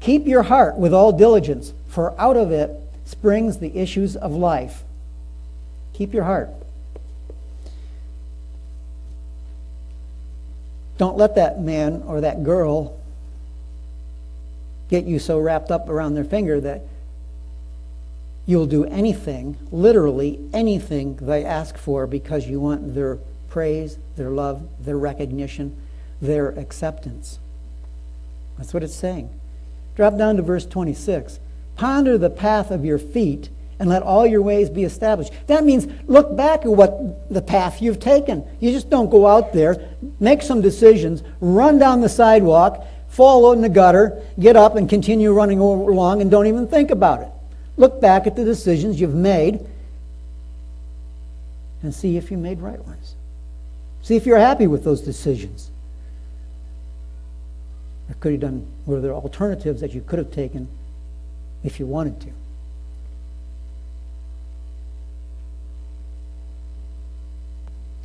Keep 0.00 0.26
your 0.26 0.42
heart 0.44 0.76
with 0.76 0.92
all 0.92 1.12
diligence, 1.12 1.72
for 1.88 2.18
out 2.20 2.36
of 2.36 2.52
it 2.52 2.70
springs 3.04 3.58
the 3.58 3.76
issues 3.76 4.16
of 4.16 4.32
life. 4.32 4.84
Keep 5.94 6.12
your 6.12 6.24
heart. 6.24 6.50
Don't 11.00 11.16
let 11.16 11.36
that 11.36 11.58
man 11.58 12.02
or 12.06 12.20
that 12.20 12.44
girl 12.44 12.94
get 14.90 15.06
you 15.06 15.18
so 15.18 15.38
wrapped 15.38 15.70
up 15.70 15.88
around 15.88 16.12
their 16.12 16.24
finger 16.24 16.60
that 16.60 16.82
you'll 18.44 18.66
do 18.66 18.84
anything, 18.84 19.56
literally 19.72 20.38
anything 20.52 21.16
they 21.16 21.42
ask 21.42 21.78
for 21.78 22.06
because 22.06 22.46
you 22.48 22.60
want 22.60 22.94
their 22.94 23.16
praise, 23.48 23.96
their 24.16 24.28
love, 24.28 24.68
their 24.78 24.98
recognition, 24.98 25.74
their 26.20 26.50
acceptance. 26.50 27.38
That's 28.58 28.74
what 28.74 28.82
it's 28.82 28.94
saying. 28.94 29.30
Drop 29.96 30.18
down 30.18 30.36
to 30.36 30.42
verse 30.42 30.66
26. 30.66 31.40
Ponder 31.76 32.18
the 32.18 32.28
path 32.28 32.70
of 32.70 32.84
your 32.84 32.98
feet 32.98 33.48
and 33.80 33.88
let 33.88 34.02
all 34.02 34.26
your 34.26 34.42
ways 34.42 34.68
be 34.68 34.84
established. 34.84 35.32
That 35.46 35.64
means 35.64 35.88
look 36.06 36.36
back 36.36 36.60
at 36.60 36.70
what 36.70 37.32
the 37.32 37.40
path 37.40 37.80
you've 37.80 37.98
taken. 37.98 38.46
You 38.60 38.72
just 38.72 38.90
don't 38.90 39.08
go 39.08 39.26
out 39.26 39.54
there, 39.54 39.88
make 40.20 40.42
some 40.42 40.60
decisions, 40.60 41.22
run 41.40 41.78
down 41.78 42.02
the 42.02 42.08
sidewalk, 42.08 42.86
fall 43.08 43.52
in 43.52 43.62
the 43.62 43.70
gutter, 43.70 44.22
get 44.38 44.54
up 44.54 44.76
and 44.76 44.88
continue 44.88 45.32
running 45.32 45.58
along 45.58 46.20
and 46.20 46.30
don't 46.30 46.46
even 46.46 46.68
think 46.68 46.90
about 46.90 47.22
it. 47.22 47.28
Look 47.78 48.02
back 48.02 48.26
at 48.26 48.36
the 48.36 48.44
decisions 48.44 49.00
you've 49.00 49.14
made 49.14 49.66
and 51.82 51.94
see 51.94 52.18
if 52.18 52.30
you 52.30 52.36
made 52.36 52.60
right 52.60 52.84
ones. 52.84 53.14
See 54.02 54.14
if 54.14 54.26
you're 54.26 54.38
happy 54.38 54.66
with 54.66 54.84
those 54.84 55.00
decisions. 55.00 55.70
Or 58.10 58.14
could 58.20 58.32
have 58.32 58.42
done 58.42 58.66
were 58.84 59.00
there 59.00 59.14
alternatives 59.14 59.80
that 59.80 59.94
you 59.94 60.02
could 60.02 60.18
have 60.18 60.30
taken 60.30 60.68
if 61.64 61.80
you 61.80 61.86
wanted 61.86 62.20
to? 62.20 62.32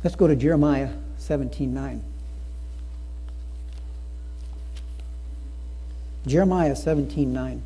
Let's 0.04 0.16
go 0.16 0.26
to 0.26 0.36
Jeremiah 0.36 0.90
17:9. 1.18 2.02
Jeremiah 6.26 6.74
17:9. 6.74 7.62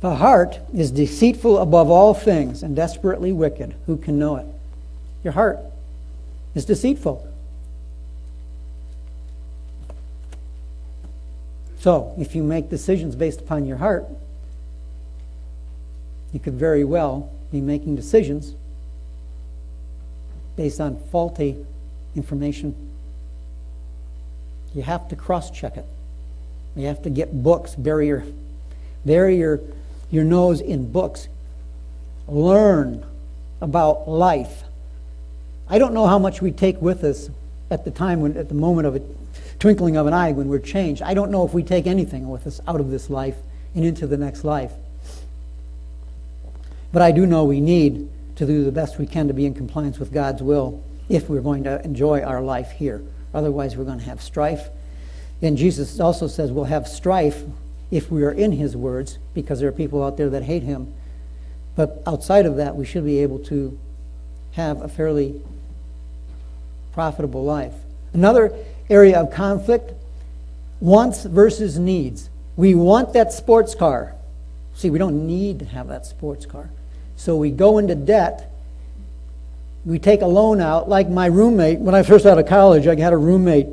The 0.00 0.16
heart 0.16 0.60
is 0.74 0.90
deceitful 0.90 1.56
above 1.58 1.90
all 1.90 2.12
things 2.12 2.62
and 2.62 2.76
desperately 2.76 3.32
wicked. 3.32 3.74
Who 3.86 3.96
can 3.96 4.18
know 4.18 4.36
it? 4.36 4.46
Your 5.22 5.32
heart 5.32 5.60
is 6.54 6.66
deceitful. 6.66 7.26
So, 11.78 12.14
if 12.18 12.34
you 12.34 12.42
make 12.42 12.68
decisions 12.68 13.16
based 13.16 13.40
upon 13.40 13.64
your 13.64 13.78
heart, 13.78 14.06
you 16.34 16.40
could 16.40 16.54
very 16.54 16.82
well 16.82 17.32
be 17.52 17.60
making 17.60 17.94
decisions 17.94 18.54
based 20.56 20.80
on 20.80 20.96
faulty 20.96 21.64
information. 22.16 22.74
You 24.74 24.82
have 24.82 25.08
to 25.10 25.16
cross 25.16 25.52
check 25.52 25.76
it. 25.76 25.86
You 26.74 26.88
have 26.88 27.02
to 27.02 27.10
get 27.10 27.42
books, 27.44 27.76
bury 27.76 28.08
your, 28.08 28.24
bury 29.06 29.38
your, 29.38 29.60
your 30.10 30.24
nose 30.24 30.60
in 30.60 30.90
books. 30.90 31.28
Learn 32.26 33.06
about 33.60 34.08
life. 34.08 34.64
I 35.68 35.78
don't 35.78 35.94
know 35.94 36.08
how 36.08 36.18
much 36.18 36.42
we 36.42 36.50
take 36.50 36.82
with 36.82 37.04
us 37.04 37.30
at 37.70 37.84
the 37.84 37.92
time 37.92 38.20
when, 38.20 38.36
at 38.36 38.48
the 38.48 38.54
moment 38.54 38.88
of 38.88 38.96
a 38.96 39.02
twinkling 39.60 39.96
of 39.96 40.08
an 40.08 40.12
eye 40.12 40.32
when 40.32 40.48
we're 40.48 40.58
changed. 40.58 41.00
I 41.00 41.14
don't 41.14 41.30
know 41.30 41.46
if 41.46 41.54
we 41.54 41.62
take 41.62 41.86
anything 41.86 42.28
with 42.28 42.44
us 42.44 42.60
out 42.66 42.80
of 42.80 42.90
this 42.90 43.08
life 43.08 43.36
and 43.76 43.84
into 43.84 44.08
the 44.08 44.16
next 44.16 44.42
life. 44.42 44.72
But 46.94 47.02
I 47.02 47.10
do 47.10 47.26
know 47.26 47.42
we 47.42 47.60
need 47.60 48.08
to 48.36 48.46
do 48.46 48.62
the 48.62 48.70
best 48.70 49.00
we 49.00 49.06
can 49.06 49.26
to 49.26 49.34
be 49.34 49.46
in 49.46 49.52
compliance 49.52 49.98
with 49.98 50.12
God's 50.12 50.44
will 50.44 50.80
if 51.08 51.28
we're 51.28 51.40
going 51.40 51.64
to 51.64 51.84
enjoy 51.84 52.22
our 52.22 52.40
life 52.40 52.70
here. 52.70 53.02
Otherwise, 53.34 53.76
we're 53.76 53.84
going 53.84 53.98
to 53.98 54.04
have 54.04 54.22
strife. 54.22 54.68
And 55.42 55.58
Jesus 55.58 55.98
also 55.98 56.28
says 56.28 56.52
we'll 56.52 56.66
have 56.66 56.86
strife 56.86 57.42
if 57.90 58.12
we 58.12 58.22
are 58.22 58.30
in 58.30 58.52
his 58.52 58.76
words 58.76 59.18
because 59.34 59.58
there 59.58 59.68
are 59.68 59.72
people 59.72 60.04
out 60.04 60.16
there 60.16 60.30
that 60.30 60.44
hate 60.44 60.62
him. 60.62 60.94
But 61.74 62.00
outside 62.06 62.46
of 62.46 62.56
that, 62.58 62.76
we 62.76 62.84
should 62.84 63.04
be 63.04 63.18
able 63.18 63.40
to 63.46 63.76
have 64.52 64.80
a 64.80 64.86
fairly 64.86 65.42
profitable 66.92 67.42
life. 67.42 67.74
Another 68.12 68.54
area 68.88 69.20
of 69.20 69.32
conflict 69.32 69.94
wants 70.78 71.24
versus 71.24 71.76
needs. 71.76 72.30
We 72.56 72.76
want 72.76 73.14
that 73.14 73.32
sports 73.32 73.74
car. 73.74 74.14
See, 74.74 74.90
we 74.90 75.00
don't 75.00 75.26
need 75.26 75.58
to 75.58 75.64
have 75.64 75.88
that 75.88 76.06
sports 76.06 76.46
car. 76.46 76.70
So 77.16 77.36
we 77.36 77.50
go 77.50 77.78
into 77.78 77.94
debt. 77.94 78.50
We 79.84 79.98
take 79.98 80.22
a 80.22 80.26
loan 80.26 80.60
out, 80.60 80.88
like 80.88 81.08
my 81.08 81.26
roommate. 81.26 81.78
When 81.78 81.94
I 81.94 82.02
first 82.02 82.24
out 82.26 82.38
of 82.38 82.46
college, 82.46 82.86
I 82.86 82.98
had 82.98 83.12
a 83.12 83.18
roommate. 83.18 83.68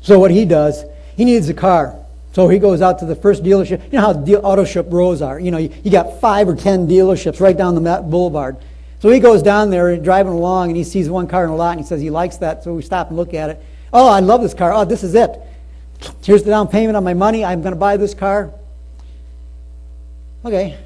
So 0.00 0.18
what 0.18 0.30
he 0.30 0.44
does, 0.44 0.84
he 1.16 1.24
needs 1.24 1.48
a 1.48 1.54
car. 1.54 1.96
So 2.32 2.48
he 2.48 2.58
goes 2.58 2.80
out 2.80 2.98
to 3.00 3.04
the 3.04 3.16
first 3.16 3.42
dealership. 3.42 3.84
You 3.92 3.98
know 3.98 4.00
how 4.00 4.12
deal, 4.12 4.40
auto 4.42 4.64
shop 4.64 4.86
rows 4.88 5.20
are. 5.20 5.38
You 5.38 5.50
know, 5.50 5.58
you, 5.58 5.70
you 5.84 5.90
got 5.90 6.20
five 6.20 6.48
or 6.48 6.56
ten 6.56 6.88
dealerships 6.88 7.40
right 7.40 7.56
down 7.56 7.74
the 7.74 8.02
boulevard. 8.02 8.56
So 9.00 9.10
he 9.10 9.18
goes 9.18 9.42
down 9.42 9.70
there 9.70 9.96
driving 9.96 10.32
along 10.32 10.68
and 10.68 10.76
he 10.76 10.84
sees 10.84 11.10
one 11.10 11.26
car 11.26 11.44
in 11.44 11.50
a 11.50 11.56
lot 11.56 11.72
and 11.72 11.80
he 11.80 11.86
says 11.86 12.00
he 12.00 12.10
likes 12.10 12.36
that. 12.38 12.62
So 12.62 12.72
we 12.72 12.82
stop 12.82 13.08
and 13.08 13.16
look 13.16 13.34
at 13.34 13.50
it. 13.50 13.62
Oh, 13.92 14.08
I 14.08 14.20
love 14.20 14.42
this 14.42 14.54
car. 14.54 14.72
Oh, 14.72 14.84
this 14.84 15.02
is 15.02 15.14
it. 15.14 15.38
Here's 16.22 16.42
the 16.44 16.50
down 16.50 16.68
payment 16.68 16.96
on 16.96 17.04
my 17.04 17.14
money. 17.14 17.44
I'm 17.44 17.62
going 17.62 17.74
to 17.74 17.78
buy 17.78 17.96
this 17.96 18.14
car. 18.14 18.52
Okay. 20.44 20.78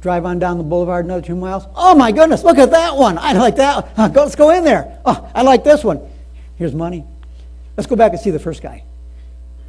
Drive 0.00 0.24
on 0.24 0.38
down 0.38 0.56
the 0.56 0.64
boulevard 0.64 1.04
another 1.04 1.22
two 1.22 1.36
miles. 1.36 1.64
Oh 1.74 1.94
my 1.94 2.10
goodness, 2.10 2.42
look 2.42 2.58
at 2.58 2.70
that 2.70 2.96
one. 2.96 3.18
I 3.18 3.32
like 3.32 3.56
that. 3.56 3.96
let's 4.14 4.34
go 4.34 4.50
in 4.50 4.64
there. 4.64 4.98
Oh, 5.04 5.30
I 5.34 5.42
like 5.42 5.62
this 5.62 5.84
one. 5.84 6.00
Here's 6.56 6.74
money. 6.74 7.04
Let's 7.76 7.86
go 7.86 7.96
back 7.96 8.12
and 8.12 8.20
see 8.20 8.30
the 8.30 8.38
first 8.38 8.62
guy. 8.62 8.84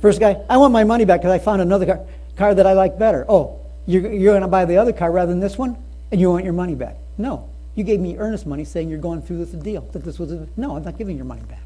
First 0.02 0.20
guy, 0.20 0.42
I 0.50 0.58
want 0.58 0.74
my 0.74 0.84
money 0.84 1.06
back 1.06 1.22
because 1.22 1.32
I 1.32 1.40
found 1.40 1.62
another 1.62 1.86
car, 1.86 2.06
car 2.36 2.56
that 2.56 2.66
I 2.66 2.74
like 2.74 2.98
better. 2.98 3.26
Oh, 3.30 3.60
you're, 3.86 4.12
you're 4.12 4.34
going 4.34 4.42
to 4.42 4.48
buy 4.48 4.66
the 4.66 4.78
other 4.78 4.94
car 4.94 5.12
rather 5.12 5.32
than 5.32 5.40
this 5.40 5.58
one, 5.58 5.78
and 6.12 6.20
you 6.20 6.30
want 6.30 6.44
your 6.44 6.54
money 6.54 6.76
back. 6.76 6.96
No, 7.18 7.50
you 7.76 7.84
gave 7.84 8.00
me 8.00 8.18
earnest 8.18 8.46
money 8.46 8.66
saying 8.66 8.90
you're 8.90 9.00
going 9.00 9.22
through 9.22 9.46
this 9.46 9.52
deal. 9.52 9.82
That 9.92 10.04
this 10.04 10.18
was 10.18 10.32
a, 10.32 10.48
no, 10.58 10.76
I'm 10.76 10.84
not 10.84 10.98
giving 10.98 11.18
your 11.18 11.26
money 11.26 11.44
back. 11.44 11.64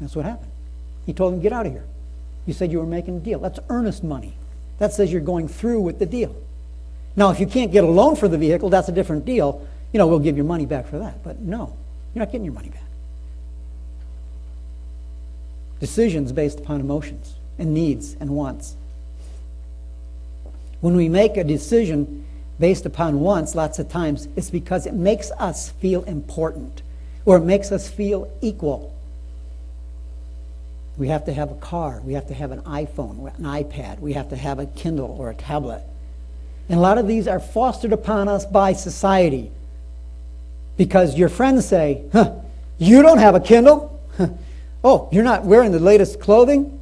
That's 0.00 0.14
what 0.14 0.24
happened. 0.24 0.50
He 1.06 1.12
told 1.12 1.34
him, 1.34 1.40
get 1.40 1.52
out 1.52 1.66
of 1.66 1.72
here. 1.72 1.84
You 2.44 2.52
said 2.52 2.70
you 2.70 2.78
were 2.78 2.86
making 2.86 3.16
a 3.16 3.20
deal. 3.20 3.38
That's 3.38 3.58
earnest 3.68 4.04
money. 4.04 4.34
That 4.78 4.92
says 4.92 5.10
you're 5.10 5.20
going 5.20 5.48
through 5.48 5.80
with 5.80 5.98
the 5.98 6.06
deal. 6.06 6.34
Now, 7.16 7.30
if 7.30 7.40
you 7.40 7.46
can't 7.46 7.72
get 7.72 7.82
a 7.82 7.86
loan 7.86 8.16
for 8.16 8.28
the 8.28 8.36
vehicle, 8.36 8.68
that's 8.68 8.88
a 8.88 8.92
different 8.92 9.24
deal. 9.24 9.66
You 9.92 9.98
know, 9.98 10.06
we'll 10.06 10.18
give 10.18 10.36
your 10.36 10.44
money 10.44 10.66
back 10.66 10.86
for 10.86 10.98
that. 10.98 11.22
But 11.24 11.40
no, 11.40 11.74
you're 12.14 12.24
not 12.24 12.30
getting 12.30 12.44
your 12.44 12.54
money 12.54 12.68
back. 12.68 12.82
Decisions 15.80 16.32
based 16.32 16.60
upon 16.60 16.80
emotions 16.80 17.34
and 17.58 17.72
needs 17.72 18.16
and 18.20 18.30
wants. 18.30 18.76
When 20.80 20.96
we 20.96 21.08
make 21.08 21.36
a 21.36 21.44
decision 21.44 22.26
based 22.58 22.86
upon 22.86 23.20
wants, 23.20 23.54
lots 23.54 23.78
of 23.78 23.88
times, 23.88 24.28
it's 24.36 24.50
because 24.50 24.86
it 24.86 24.94
makes 24.94 25.30
us 25.32 25.70
feel 25.70 26.02
important 26.04 26.82
or 27.24 27.36
it 27.36 27.44
makes 27.44 27.72
us 27.72 27.88
feel 27.88 28.30
equal. 28.40 28.95
We 30.98 31.08
have 31.08 31.26
to 31.26 31.32
have 31.32 31.50
a 31.50 31.56
car. 31.56 32.00
We 32.02 32.14
have 32.14 32.28
to 32.28 32.34
have 32.34 32.52
an 32.52 32.62
iPhone, 32.62 33.36
an 33.36 33.44
iPad. 33.44 34.00
We 34.00 34.14
have 34.14 34.30
to 34.30 34.36
have 34.36 34.58
a 34.58 34.66
Kindle 34.66 35.14
or 35.18 35.30
a 35.30 35.34
tablet. 35.34 35.82
And 36.68 36.78
a 36.78 36.82
lot 36.82 36.98
of 36.98 37.06
these 37.06 37.28
are 37.28 37.38
fostered 37.38 37.92
upon 37.92 38.28
us 38.28 38.46
by 38.46 38.72
society. 38.72 39.50
Because 40.76 41.16
your 41.16 41.28
friends 41.28 41.66
say, 41.66 42.04
huh, 42.12 42.34
you 42.78 43.02
don't 43.02 43.18
have 43.18 43.34
a 43.34 43.40
Kindle? 43.40 44.00
oh, 44.84 45.08
you're 45.12 45.24
not 45.24 45.44
wearing 45.44 45.72
the 45.72 45.78
latest 45.78 46.18
clothing? 46.18 46.72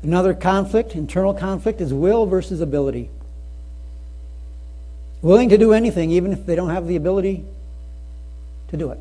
Another 0.00 0.32
conflict, 0.32 0.94
internal 0.94 1.34
conflict, 1.34 1.80
is 1.80 1.92
will 1.92 2.24
versus 2.24 2.60
ability 2.60 3.10
willing 5.22 5.48
to 5.48 5.58
do 5.58 5.72
anything 5.72 6.10
even 6.10 6.32
if 6.32 6.46
they 6.46 6.54
don't 6.54 6.70
have 6.70 6.86
the 6.86 6.96
ability 6.96 7.44
to 8.68 8.76
do 8.76 8.90
it. 8.90 8.98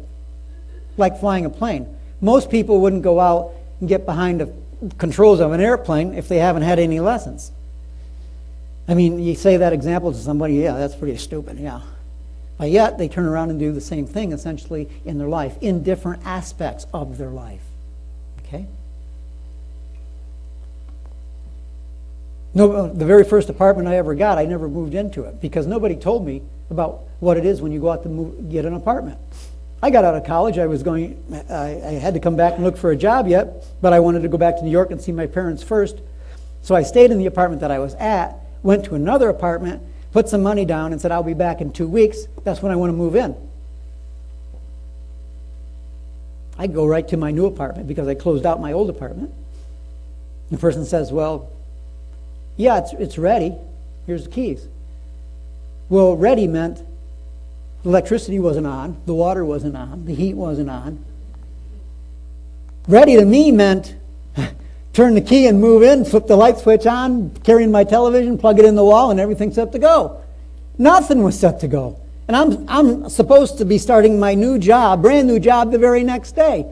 Like 0.98 1.20
flying 1.20 1.46
a 1.46 1.50
plane. 1.50 1.88
Most 2.22 2.50
people 2.50 2.82
wouldn't 2.82 3.04
go 3.04 3.20
out 3.20 3.52
and 3.80 3.88
get 3.88 4.06
behind 4.06 4.42
the 4.42 4.54
controls 4.98 5.40
of 5.40 5.52
an 5.52 5.62
airplane 5.62 6.14
if 6.14 6.28
they 6.28 6.38
haven't 6.38 6.64
had 6.64 6.80
any 6.80 7.00
lessons. 7.00 7.52
I 8.88 8.94
mean, 8.94 9.20
you 9.20 9.36
say 9.36 9.58
that 9.58 9.74
example 9.74 10.12
to 10.12 10.18
somebody, 10.18 10.56
yeah, 10.56 10.78
that's 10.78 10.96
pretty 10.96 11.18
stupid, 11.18 11.60
yeah. 11.60 11.82
But 12.58 12.72
yet, 12.72 12.98
they 12.98 13.08
turn 13.08 13.26
around 13.26 13.52
and 13.52 13.60
do 13.60 13.72
the 13.72 13.82
same 13.82 14.08
thing 14.08 14.32
essentially 14.32 14.90
in 15.06 15.18
their 15.18 15.28
life, 15.28 15.56
in 15.62 15.84
different 15.84 16.26
aspects 16.26 16.88
of 16.94 17.18
their 17.18 17.30
life. 17.30 17.62
Okay? 18.40 18.66
No, 22.54 22.72
uh, 22.72 22.88
the 22.88 23.06
very 23.06 23.24
first 23.24 23.50
apartment 23.50 23.88
I 23.88 23.98
ever 23.98 24.16
got, 24.16 24.38
I 24.38 24.46
never 24.46 24.68
moved 24.68 24.94
into 24.94 25.24
it 25.24 25.42
because 25.42 25.68
nobody 25.68 25.96
told 25.96 26.26
me 26.26 26.42
about 26.70 27.04
what 27.20 27.38
it 27.38 27.46
is 27.46 27.62
when 27.62 27.72
you 27.72 27.80
go 27.80 27.92
out 27.92 28.04
to 28.04 28.10
move, 28.10 28.50
get 28.50 28.66
an 28.66 28.74
apartment. 28.74 29.20
I 29.82 29.92
got 29.92 30.06
out 30.06 30.16
of 30.16 30.26
college. 30.26 30.58
I 30.58 30.66
was 30.66 30.82
going. 30.82 31.24
I, 31.50 31.82
I 31.86 31.92
had 31.94 32.16
to 32.16 32.20
come 32.20 32.36
back 32.36 32.56
and 32.56 32.64
look 32.64 32.78
for 32.78 32.92
a 32.92 32.96
job 32.96 33.28
yet, 33.28 33.66
but 33.80 33.94
I 33.94 34.00
wanted 34.00 34.24
to 34.24 34.28
go 34.28 34.38
back 34.38 34.58
to 34.58 34.64
New 34.64 34.72
York 34.72 34.90
and 34.92 35.00
see 35.00 35.12
my 35.12 35.28
parents 35.28 35.62
first. 35.62 36.00
So 36.64 36.74
I 36.74 36.84
stayed 36.84 37.12
in 37.12 37.20
the 37.20 37.28
apartment 37.28 37.62
that 37.62 37.72
I 37.72 37.80
was 37.80 37.94
at. 37.96 38.36
Went 38.64 38.86
to 38.86 38.96
another 38.96 39.30
apartment, 39.30 39.84
put 40.12 40.30
some 40.30 40.42
money 40.42 40.66
down, 40.66 40.94
and 40.94 41.00
said 41.00 41.12
I'll 41.12 41.22
be 41.22 41.36
back 41.36 41.62
in 41.62 41.72
two 41.72 41.88
weeks. 41.88 42.26
That's 42.44 42.62
when 42.62 42.72
I 42.72 42.76
want 42.76 42.90
to 42.90 42.98
move 42.98 43.16
in. 43.16 43.36
I 46.58 46.66
go 46.66 46.88
right 46.88 47.08
to 47.10 47.18
my 47.18 47.30
new 47.30 47.46
apartment 47.46 47.88
because 47.88 48.08
I 48.08 48.16
closed 48.16 48.48
out 48.48 48.60
my 48.60 48.74
old 48.74 48.90
apartment. 48.90 49.32
The 50.50 50.58
person 50.58 50.86
says, 50.86 51.12
"Well, 51.12 51.52
yeah, 52.58 52.80
it's, 52.80 52.94
it's 52.94 53.18
ready. 53.18 53.56
Here's 54.06 54.26
the 54.26 54.32
keys. 54.32 54.68
Well, 55.90 56.18
ready 56.18 56.48
meant 56.48 56.82
electricity 57.86 58.40
wasn't 58.40 58.68
on, 58.68 58.98
the 59.06 59.14
water 59.14 59.46
wasn't 59.46 59.78
on, 59.78 60.06
the 60.06 60.14
heat 60.14 60.34
wasn't 60.34 60.70
on. 60.70 61.04
Ready 62.88 63.16
to 63.16 63.26
me 63.26 63.52
meant 63.52 63.96
turn 64.94 65.14
the 65.14 65.22
key 65.22 65.48
and 65.48 65.62
move 65.62 65.84
in, 65.84 66.04
flip 66.04 66.28
the 66.28 66.36
light 66.36 66.58
switch 66.58 66.86
on, 66.86 67.30
carry 67.44 67.64
in 67.64 67.72
my 67.72 67.84
television, 67.84 68.38
plug 68.38 68.60
it 68.60 68.66
in 68.66 68.76
the 68.76 68.84
wall, 68.84 69.12
and 69.12 69.20
everything's 69.20 69.56
set 69.56 69.72
to 69.72 69.80
go. 69.80 70.22
Nothing 70.78 71.24
was 71.24 71.40
set 71.40 71.62
to 71.62 71.68
go. 71.68 72.00
And 72.28 72.36
I'm, 72.36 72.66
I'm 72.68 73.10
supposed 73.10 73.60
to 73.60 73.66
be 73.66 73.78
starting 73.78 74.20
my 74.20 74.34
new 74.34 74.58
job, 74.58 75.02
brand 75.02 75.28
new 75.28 75.40
job, 75.40 75.72
the 75.72 75.78
very 75.78 76.04
next 76.04 76.34
day. 76.34 76.66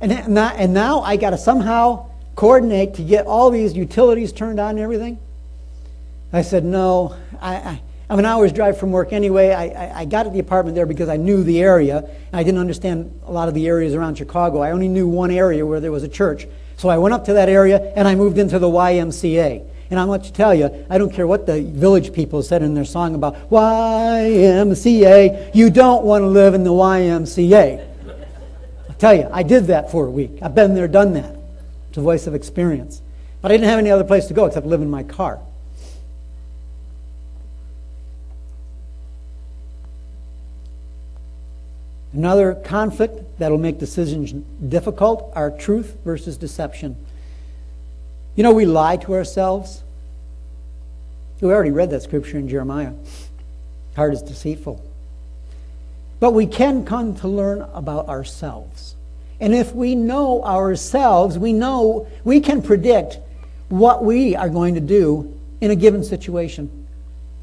And, 0.00 0.12
and 0.12 0.74
now 0.74 1.00
I 1.00 1.16
got 1.16 1.30
to 1.30 1.38
somehow 1.38 2.10
coordinate 2.34 2.94
to 2.94 3.02
get 3.02 3.26
all 3.26 3.50
these 3.50 3.74
utilities 3.74 4.32
turned 4.32 4.60
on 4.60 4.70
and 4.70 4.80
everything? 4.80 5.18
I 6.32 6.42
said, 6.42 6.64
no. 6.64 7.16
I, 7.40 7.54
I, 7.54 7.82
I'm 8.10 8.18
an 8.18 8.26
hour's 8.26 8.52
drive 8.52 8.78
from 8.78 8.90
work 8.90 9.12
anyway. 9.12 9.50
I, 9.50 9.66
I, 9.66 10.00
I 10.00 10.04
got 10.04 10.26
at 10.26 10.32
the 10.32 10.40
apartment 10.40 10.74
there 10.74 10.86
because 10.86 11.08
I 11.08 11.16
knew 11.16 11.42
the 11.42 11.60
area. 11.60 11.98
And 11.98 12.34
I 12.34 12.42
didn't 12.42 12.60
understand 12.60 13.20
a 13.24 13.32
lot 13.32 13.48
of 13.48 13.54
the 13.54 13.66
areas 13.66 13.94
around 13.94 14.16
Chicago. 14.16 14.60
I 14.60 14.72
only 14.72 14.88
knew 14.88 15.08
one 15.08 15.30
area 15.30 15.64
where 15.64 15.80
there 15.80 15.92
was 15.92 16.02
a 16.02 16.08
church. 16.08 16.46
So 16.76 16.88
I 16.88 16.98
went 16.98 17.14
up 17.14 17.24
to 17.26 17.34
that 17.34 17.48
area 17.48 17.92
and 17.96 18.08
I 18.08 18.14
moved 18.14 18.38
into 18.38 18.58
the 18.58 18.68
YMCA. 18.68 19.70
And 19.90 20.00
I'm 20.00 20.08
going 20.08 20.22
to 20.22 20.32
tell 20.32 20.54
you, 20.54 20.86
I 20.90 20.98
don't 20.98 21.12
care 21.12 21.26
what 21.26 21.46
the 21.46 21.62
village 21.62 22.12
people 22.12 22.42
said 22.42 22.62
in 22.62 22.74
their 22.74 22.84
song 22.84 23.14
about 23.14 23.50
YMCA, 23.50 25.54
you 25.54 25.70
don't 25.70 26.04
want 26.04 26.22
to 26.22 26.26
live 26.26 26.54
in 26.54 26.64
the 26.64 26.72
YMCA. 26.72 27.86
I'll 28.88 28.96
tell 28.96 29.14
you, 29.14 29.28
I 29.30 29.42
did 29.42 29.66
that 29.68 29.90
for 29.90 30.06
a 30.06 30.10
week. 30.10 30.38
I've 30.42 30.54
been 30.54 30.74
there, 30.74 30.88
done 30.88 31.12
that. 31.14 31.33
A 31.96 32.00
voice 32.00 32.26
of 32.26 32.34
experience. 32.34 33.00
But 33.40 33.52
I 33.52 33.54
didn't 33.54 33.68
have 33.68 33.78
any 33.78 33.90
other 33.90 34.04
place 34.04 34.26
to 34.26 34.34
go 34.34 34.46
except 34.46 34.66
live 34.66 34.82
in 34.82 34.90
my 34.90 35.04
car. 35.04 35.38
Another 42.12 42.54
conflict 42.54 43.38
that'll 43.38 43.58
make 43.58 43.78
decisions 43.78 44.32
difficult 44.32 45.32
are 45.34 45.50
truth 45.50 45.96
versus 46.04 46.36
deception. 46.36 46.96
You 48.34 48.42
know, 48.42 48.52
we 48.52 48.66
lie 48.66 48.96
to 48.98 49.14
ourselves. 49.14 49.82
We 51.40 51.48
already 51.48 51.70
read 51.70 51.90
that 51.90 52.02
scripture 52.02 52.38
in 52.38 52.48
Jeremiah. 52.48 52.92
Heart 53.94 54.14
is 54.14 54.22
deceitful. 54.22 54.84
But 56.18 56.32
we 56.32 56.46
can 56.46 56.84
come 56.84 57.14
to 57.16 57.28
learn 57.28 57.62
about 57.74 58.08
ourselves. 58.08 58.94
And 59.40 59.54
if 59.54 59.74
we 59.74 59.94
know 59.94 60.42
ourselves, 60.44 61.38
we 61.38 61.52
know 61.52 62.06
we 62.24 62.40
can 62.40 62.62
predict 62.62 63.18
what 63.68 64.04
we 64.04 64.36
are 64.36 64.48
going 64.48 64.74
to 64.74 64.80
do 64.80 65.38
in 65.60 65.70
a 65.70 65.76
given 65.76 66.04
situation. 66.04 66.86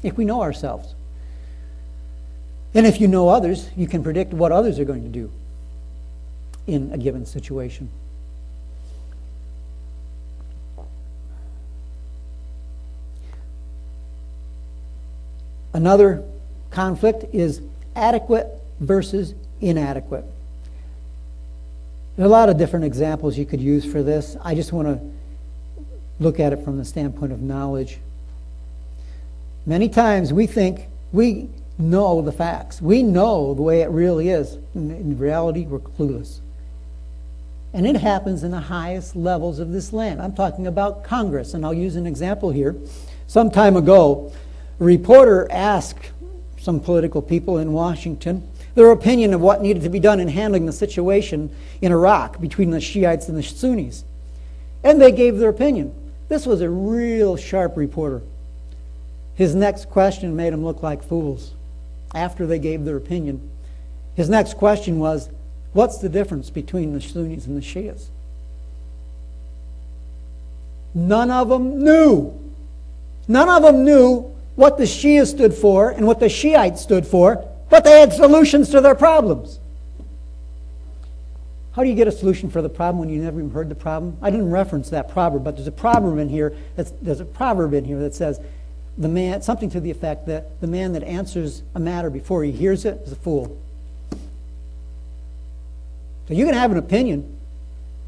If 0.02 0.16
we 0.16 0.24
know 0.24 0.42
ourselves. 0.42 0.94
And 2.74 2.86
if 2.86 3.00
you 3.00 3.08
know 3.08 3.28
others, 3.28 3.68
you 3.76 3.86
can 3.86 4.02
predict 4.02 4.32
what 4.32 4.50
others 4.50 4.78
are 4.78 4.84
going 4.84 5.02
to 5.02 5.08
do 5.08 5.30
in 6.66 6.90
a 6.92 6.98
given 6.98 7.26
situation. 7.26 7.90
Another 15.74 16.22
conflict 16.70 17.34
is 17.34 17.60
adequate 17.96 18.46
versus 18.80 19.34
inadequate. 19.60 20.24
There 22.16 22.24
are 22.24 22.28
a 22.28 22.30
lot 22.30 22.50
of 22.50 22.58
different 22.58 22.84
examples 22.84 23.38
you 23.38 23.46
could 23.46 23.60
use 23.60 23.84
for 23.84 24.02
this. 24.02 24.36
I 24.42 24.54
just 24.54 24.72
want 24.72 24.88
to 24.88 25.00
look 26.20 26.38
at 26.38 26.52
it 26.52 26.62
from 26.62 26.76
the 26.76 26.84
standpoint 26.84 27.32
of 27.32 27.40
knowledge. 27.40 27.98
Many 29.64 29.88
times 29.88 30.32
we 30.32 30.46
think 30.46 30.88
we 31.12 31.48
know 31.78 32.20
the 32.20 32.32
facts, 32.32 32.82
we 32.82 33.02
know 33.02 33.54
the 33.54 33.62
way 33.62 33.80
it 33.80 33.88
really 33.88 34.28
is. 34.28 34.58
In 34.74 35.16
reality, 35.18 35.64
we're 35.64 35.78
clueless. 35.78 36.40
And 37.72 37.86
it 37.86 37.96
happens 37.96 38.42
in 38.42 38.50
the 38.50 38.60
highest 38.60 39.16
levels 39.16 39.58
of 39.58 39.72
this 39.72 39.92
land. 39.94 40.20
I'm 40.20 40.34
talking 40.34 40.66
about 40.66 41.04
Congress, 41.04 41.54
and 41.54 41.64
I'll 41.64 41.72
use 41.72 41.96
an 41.96 42.06
example 42.06 42.50
here. 42.50 42.76
Some 43.26 43.50
time 43.50 43.76
ago, 43.76 44.32
a 44.78 44.84
reporter 44.84 45.50
asked 45.50 46.10
some 46.58 46.78
political 46.78 47.22
people 47.22 47.56
in 47.56 47.72
Washington 47.72 48.46
their 48.74 48.90
opinion 48.90 49.34
of 49.34 49.40
what 49.40 49.62
needed 49.62 49.82
to 49.82 49.88
be 49.88 50.00
done 50.00 50.20
in 50.20 50.28
handling 50.28 50.66
the 50.66 50.72
situation 50.72 51.54
in 51.80 51.92
Iraq 51.92 52.40
between 52.40 52.70
the 52.70 52.80
Shiites 52.80 53.28
and 53.28 53.36
the 53.36 53.42
Sunnis. 53.42 54.04
And 54.82 55.00
they 55.00 55.12
gave 55.12 55.38
their 55.38 55.50
opinion. 55.50 55.94
This 56.28 56.46
was 56.46 56.60
a 56.60 56.70
real 56.70 57.36
sharp 57.36 57.76
reporter. 57.76 58.22
His 59.34 59.54
next 59.54 59.90
question 59.90 60.36
made 60.36 60.52
them 60.52 60.64
look 60.64 60.82
like 60.82 61.02
fools 61.02 61.52
after 62.14 62.46
they 62.46 62.58
gave 62.58 62.84
their 62.84 62.96
opinion. 62.96 63.50
His 64.14 64.28
next 64.28 64.54
question 64.54 64.98
was, 64.98 65.28
What's 65.72 65.98
the 65.98 66.08
difference 66.08 66.50
between 66.50 66.92
the 66.92 67.00
Sunnis 67.00 67.46
and 67.46 67.56
the 67.56 67.62
Shias? 67.62 68.08
None 70.94 71.30
of 71.30 71.48
them 71.48 71.82
knew. 71.82 72.38
None 73.26 73.48
of 73.48 73.62
them 73.62 73.84
knew 73.84 74.34
what 74.54 74.76
the 74.76 74.84
Shia 74.84 75.26
stood 75.26 75.54
for 75.54 75.90
and 75.90 76.06
what 76.06 76.20
the 76.20 76.28
Shiites 76.28 76.82
stood 76.82 77.06
for, 77.06 77.48
but 77.72 77.84
they 77.84 78.00
had 78.00 78.12
solutions 78.12 78.68
to 78.68 78.82
their 78.82 78.94
problems. 78.94 79.58
How 81.74 81.82
do 81.82 81.88
you 81.88 81.94
get 81.94 82.06
a 82.06 82.12
solution 82.12 82.50
for 82.50 82.60
the 82.60 82.68
problem 82.68 82.98
when 82.98 83.08
you 83.08 83.22
never 83.22 83.38
even 83.38 83.50
heard 83.50 83.70
the 83.70 83.74
problem? 83.74 84.18
I 84.20 84.30
didn't 84.30 84.50
reference 84.50 84.90
that 84.90 85.08
proverb, 85.08 85.42
but 85.42 85.56
there's 85.56 85.68
a 85.68 85.72
proverb 85.72 86.18
in 86.18 86.28
here 86.28 86.54
that's, 86.76 86.92
there's 87.00 87.20
a 87.20 87.24
proverb 87.24 87.72
in 87.72 87.86
here 87.86 87.98
that 88.00 88.14
says 88.14 88.38
the 88.98 89.08
man 89.08 89.40
something 89.40 89.70
to 89.70 89.80
the 89.80 89.90
effect 89.90 90.26
that 90.26 90.60
the 90.60 90.66
man 90.66 90.92
that 90.92 91.02
answers 91.02 91.62
a 91.74 91.80
matter 91.80 92.10
before 92.10 92.44
he 92.44 92.52
hears 92.52 92.84
it 92.84 93.00
is 93.06 93.12
a 93.12 93.16
fool. 93.16 93.58
So 96.28 96.34
you 96.34 96.44
can 96.44 96.54
have 96.54 96.72
an 96.72 96.76
opinion, 96.76 97.38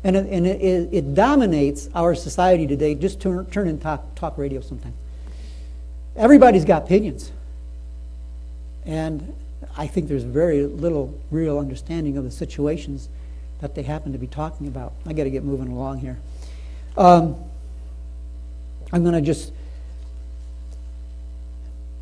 and 0.05 0.15
it, 0.15 0.27
and 0.27 0.47
it, 0.47 0.91
it 0.93 1.15
dominates 1.15 1.89
our 1.95 2.15
society 2.15 2.67
today. 2.67 2.95
Just 2.95 3.19
turn, 3.19 3.47
turn 3.47 3.67
and 3.67 3.81
talk, 3.81 4.15
talk 4.15 4.37
radio 4.37 4.61
sometimes. 4.61 4.95
Everybody's 6.17 6.67
got 6.67 6.83
opinions. 6.83 7.33
And 8.85 9.35
I 9.77 9.87
think 9.87 10.09
there's 10.09 10.25
very 10.25 10.67
little 10.67 11.19
real 11.31 11.59
understanding 11.59 12.17
of 12.17 12.25
the 12.25 12.31
situations 12.31 13.09
that 13.61 13.75
they 13.75 13.83
happen 13.83 14.13
to 14.13 14.19
be 14.19 14.27
talking 14.27 14.67
about. 14.67 14.93
I 15.07 15.13
got 15.13 15.25
to 15.25 15.31
get 15.31 15.45
moving 15.45 15.69
along 15.69 15.99
here. 15.99 16.19
Um, 16.97 17.37
I'm 18.93 19.03
going 19.03 19.15
to 19.15 19.21
just 19.21 19.53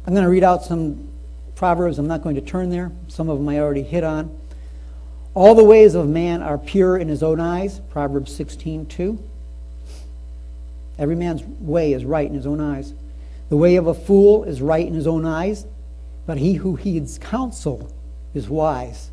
I'm 0.07 0.15
going 0.15 0.25
to 0.25 0.31
read 0.31 0.43
out 0.43 0.65
some 0.65 1.09
proverbs. 1.55 1.99
I'm 1.99 2.09
not 2.09 2.23
going 2.23 2.35
to 2.35 2.41
turn 2.41 2.71
there. 2.71 2.91
Some 3.09 3.29
of 3.29 3.39
them 3.39 3.49
I 3.49 3.61
already 3.61 3.83
hit 3.83 4.03
on. 4.03 4.37
All 5.35 5.55
the 5.55 5.65
ways 5.65 5.95
of 5.95 6.09
man 6.09 6.43
are 6.43 6.59
pure 6.59 6.97
in 6.97 7.09
his 7.09 7.23
own 7.23 7.41
eyes. 7.41 7.81
Proverbs 7.91 8.37
16:2. 8.37 9.19
Every 10.99 11.17
man's 11.17 11.43
way 11.45 11.93
is 11.93 12.05
right 12.05 12.29
in 12.29 12.35
his 12.35 12.47
own 12.47 12.61
eyes. 12.61 12.93
The 13.49 13.57
way 13.57 13.77
of 13.77 13.87
a 13.87 13.95
fool 13.95 14.45
is 14.45 14.61
right 14.61 14.87
in 14.87 14.95
his 14.95 15.07
own 15.07 15.25
eyes, 15.25 15.67
but 16.27 16.39
he 16.39 16.55
who 16.55 16.77
heeds 16.77 17.19
counsel 17.19 17.93
is 18.35 18.49
wise. 18.49 19.11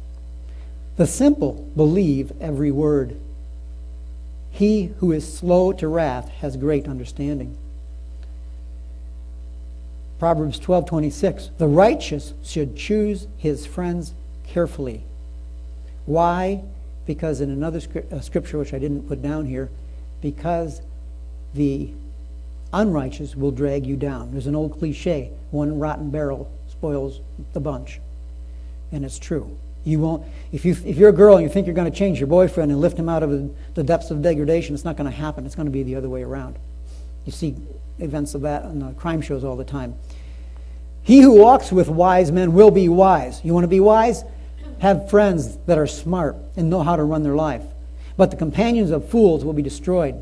The 0.98 1.08
simple 1.08 1.54
believe 1.76 2.32
every 2.42 2.72
word. 2.72 3.20
He 4.52 4.94
who 5.00 5.12
is 5.12 5.32
slow 5.32 5.72
to 5.74 5.88
wrath 5.88 6.30
has 6.42 6.58
great 6.58 6.88
understanding. 6.88 7.58
Proverbs 10.20 10.60
12:26 10.60 11.52
The 11.58 11.68
righteous 11.68 12.34
should 12.44 12.76
choose 12.76 13.28
his 13.38 13.66
friends 13.66 14.14
carefully. 14.46 15.04
Why? 16.06 16.64
Because 17.06 17.40
in 17.40 17.50
another 17.50 17.82
uh, 18.12 18.20
scripture 18.20 18.58
which 18.58 18.74
I 18.74 18.80
didn't 18.80 19.08
put 19.08 19.22
down 19.22 19.46
here, 19.46 19.70
because 20.22 20.82
the 21.54 21.92
unrighteous 22.74 23.36
will 23.36 23.52
drag 23.52 23.86
you 23.86 23.96
down. 23.96 24.32
There's 24.32 24.48
an 24.48 24.56
old 24.56 24.78
cliche 24.78 25.32
one 25.52 25.80
rotten 25.80 26.12
barrel 26.12 26.52
spoils 26.80 27.20
the 27.52 27.60
bunch. 27.60 28.00
And 28.94 29.04
it's 29.04 29.20
true. 29.20 29.58
You 29.84 30.00
won't, 30.00 30.24
if, 30.54 30.64
you, 30.64 30.76
if 30.86 30.98
you're 30.98 31.10
a 31.10 31.14
girl 31.14 31.36
and 31.36 31.44
you 31.44 31.50
think 31.50 31.68
you're 31.68 31.76
going 31.76 31.92
to 31.92 31.98
change 31.98 32.20
your 32.20 32.28
boyfriend 32.28 32.72
and 32.72 32.80
lift 32.80 32.98
him 32.98 33.10
out 33.10 33.22
of 33.22 33.76
the 33.76 33.84
depths 33.84 34.12
of 34.12 34.22
degradation, 34.22 34.74
it's 34.76 34.86
not 34.86 34.96
going 34.96 35.10
to 35.10 35.16
happen. 35.16 35.46
It's 35.46 35.56
going 35.56 35.68
to 35.68 35.72
be 35.72 35.84
the 35.84 35.96
other 35.96 36.10
way 36.10 36.24
around. 36.24 36.56
You 37.26 37.34
see 37.34 37.56
events 38.00 38.34
of 38.34 38.42
that 38.42 38.64
on 38.64 38.96
crime 38.96 39.22
shows 39.22 39.44
all 39.44 39.58
the 39.58 39.66
time. 39.66 39.96
He 41.04 41.22
who 41.22 41.34
walks 41.34 41.72
with 41.72 41.90
wise 41.90 42.32
men 42.32 42.54
will 42.54 42.72
be 42.72 42.88
wise. 42.88 43.44
You 43.44 43.54
want 43.54 43.66
to 43.66 43.70
be 43.70 43.82
wise? 43.82 44.24
Have 44.80 45.10
friends 45.10 45.58
that 45.66 45.78
are 45.78 45.88
smart 45.88 46.38
and 46.56 46.70
know 46.70 46.82
how 46.82 46.96
to 46.96 47.04
run 47.04 47.24
their 47.24 47.36
life. 47.36 47.64
But 48.16 48.32
the 48.32 48.38
companions 48.38 48.92
of 48.92 49.10
fools 49.10 49.44
will 49.44 49.54
be 49.54 49.62
destroyed. 49.62 50.16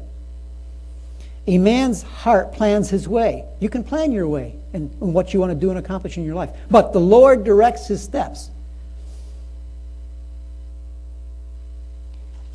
A 1.47 1.57
man's 1.57 2.03
heart 2.03 2.51
plans 2.51 2.89
his 2.89 3.07
way. 3.07 3.45
You 3.61 3.69
can 3.69 3.83
plan 3.83 4.11
your 4.11 4.27
way 4.27 4.55
and, 4.73 4.93
what 4.99 5.33
you 5.33 5.39
want 5.39 5.51
to 5.51 5.55
do 5.57 5.69
and 5.69 5.79
accomplish 5.79 6.17
in 6.17 6.25
your 6.25 6.35
life. 6.35 6.49
But 6.69 6.91
the 6.91 6.99
Lord 6.99 7.45
directs 7.45 7.87
his 7.87 8.03
steps. 8.03 8.49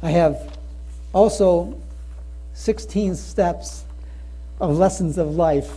I 0.02 0.10
have 0.10 0.58
also 1.14 1.80
16 2.54 3.14
steps 3.14 3.84
of 4.60 4.76
lessons 4.76 5.16
of 5.16 5.36
life. 5.36 5.70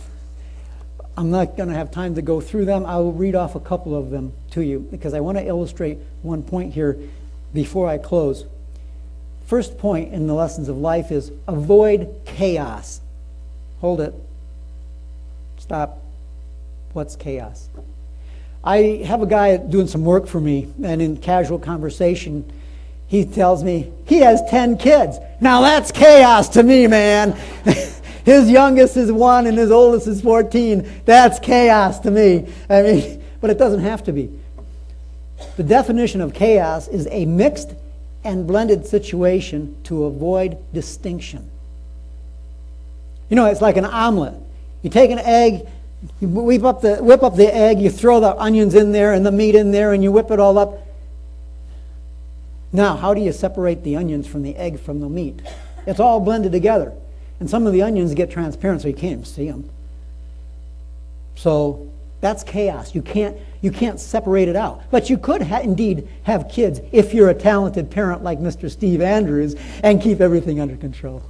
I'm 1.16 1.30
not 1.30 1.56
going 1.56 1.70
to 1.70 1.74
have 1.74 1.90
time 1.90 2.16
to 2.16 2.22
go 2.22 2.42
through 2.42 2.66
them. 2.66 2.84
I 2.84 2.96
will 2.96 3.12
read 3.12 3.34
off 3.34 3.54
a 3.54 3.60
couple 3.60 3.96
of 3.96 4.10
them 4.10 4.34
to 4.50 4.60
you 4.60 4.80
because 4.90 5.14
I 5.14 5.20
want 5.20 5.38
to 5.38 5.46
illustrate 5.46 5.98
one 6.20 6.42
point 6.42 6.74
here 6.74 6.98
before 7.54 7.88
I 7.88 7.96
close. 7.96 8.44
First 9.46 9.78
point 9.78 10.12
in 10.12 10.26
the 10.26 10.34
lessons 10.34 10.68
of 10.68 10.76
life 10.76 11.10
is 11.10 11.32
avoid 11.46 12.14
chaos. 12.26 13.00
Hold 13.80 14.00
it. 14.00 14.14
Stop. 15.58 15.98
What's 16.92 17.16
chaos? 17.16 17.68
I 18.64 19.02
have 19.04 19.22
a 19.22 19.26
guy 19.26 19.56
doing 19.58 19.86
some 19.86 20.04
work 20.04 20.26
for 20.26 20.40
me, 20.40 20.72
and 20.82 21.00
in 21.00 21.18
casual 21.18 21.58
conversation, 21.58 22.50
he 23.06 23.24
tells 23.24 23.62
me 23.62 23.92
he 24.06 24.18
has 24.18 24.42
10 24.50 24.78
kids. 24.78 25.18
Now 25.40 25.60
that's 25.60 25.92
chaos 25.92 26.48
to 26.50 26.62
me, 26.62 26.86
man. 26.86 27.32
his 28.24 28.50
youngest 28.50 28.96
is 28.96 29.12
one 29.12 29.46
and 29.46 29.56
his 29.56 29.70
oldest 29.70 30.08
is 30.08 30.20
14. 30.20 31.02
That's 31.04 31.38
chaos 31.38 32.00
to 32.00 32.10
me. 32.10 32.52
I 32.68 32.82
mean, 32.82 33.24
but 33.40 33.50
it 33.50 33.58
doesn't 33.58 33.80
have 33.80 34.02
to 34.04 34.12
be. 34.12 34.30
The 35.56 35.62
definition 35.62 36.20
of 36.20 36.34
chaos 36.34 36.88
is 36.88 37.06
a 37.10 37.24
mixed 37.26 37.74
and 38.24 38.46
blended 38.46 38.86
situation 38.86 39.76
to 39.84 40.04
avoid 40.04 40.58
distinction. 40.72 41.48
You 43.28 43.36
know, 43.36 43.46
it's 43.46 43.60
like 43.60 43.76
an 43.76 43.84
omelet. 43.84 44.34
You 44.82 44.90
take 44.90 45.10
an 45.10 45.18
egg, 45.18 45.66
you 46.20 46.28
whip 46.28 46.64
up 46.64 46.80
the, 46.80 46.96
whip 46.96 47.22
up 47.22 47.36
the 47.36 47.52
egg, 47.52 47.80
you 47.80 47.90
throw 47.90 48.20
the 48.20 48.36
onions 48.36 48.74
in 48.74 48.92
there 48.92 49.12
and 49.12 49.26
the 49.26 49.32
meat 49.32 49.54
in 49.54 49.72
there, 49.72 49.92
and 49.92 50.02
you 50.02 50.12
whip 50.12 50.30
it 50.30 50.38
all 50.38 50.58
up. 50.58 50.78
Now, 52.72 52.96
how 52.96 53.14
do 53.14 53.20
you 53.20 53.32
separate 53.32 53.82
the 53.82 53.96
onions 53.96 54.26
from 54.26 54.42
the 54.42 54.54
egg 54.56 54.78
from 54.78 55.00
the 55.00 55.08
meat? 55.08 55.40
It's 55.86 56.00
all 56.00 56.20
blended 56.20 56.52
together. 56.52 56.92
And 57.40 57.48
some 57.48 57.66
of 57.66 57.72
the 57.72 57.82
onions 57.82 58.14
get 58.14 58.30
transparent 58.30 58.82
so 58.82 58.88
you 58.88 58.94
can't 58.94 59.12
even 59.12 59.24
see 59.24 59.50
them. 59.50 59.68
So 61.36 61.90
that's 62.20 62.42
chaos. 62.42 62.94
You 62.94 63.02
can't, 63.02 63.36
you 63.60 63.70
can't 63.70 64.00
separate 64.00 64.48
it 64.48 64.56
out. 64.56 64.82
But 64.90 65.10
you 65.10 65.18
could 65.18 65.42
ha- 65.42 65.60
indeed 65.60 66.08
have 66.22 66.48
kids 66.48 66.80
if 66.92 67.12
you're 67.12 67.28
a 67.28 67.34
talented 67.34 67.90
parent 67.90 68.22
like 68.24 68.38
Mr. 68.38 68.70
Steve 68.70 69.00
Andrews 69.00 69.54
and 69.82 70.00
keep 70.00 70.20
everything 70.20 70.60
under 70.60 70.76
control. 70.76 71.22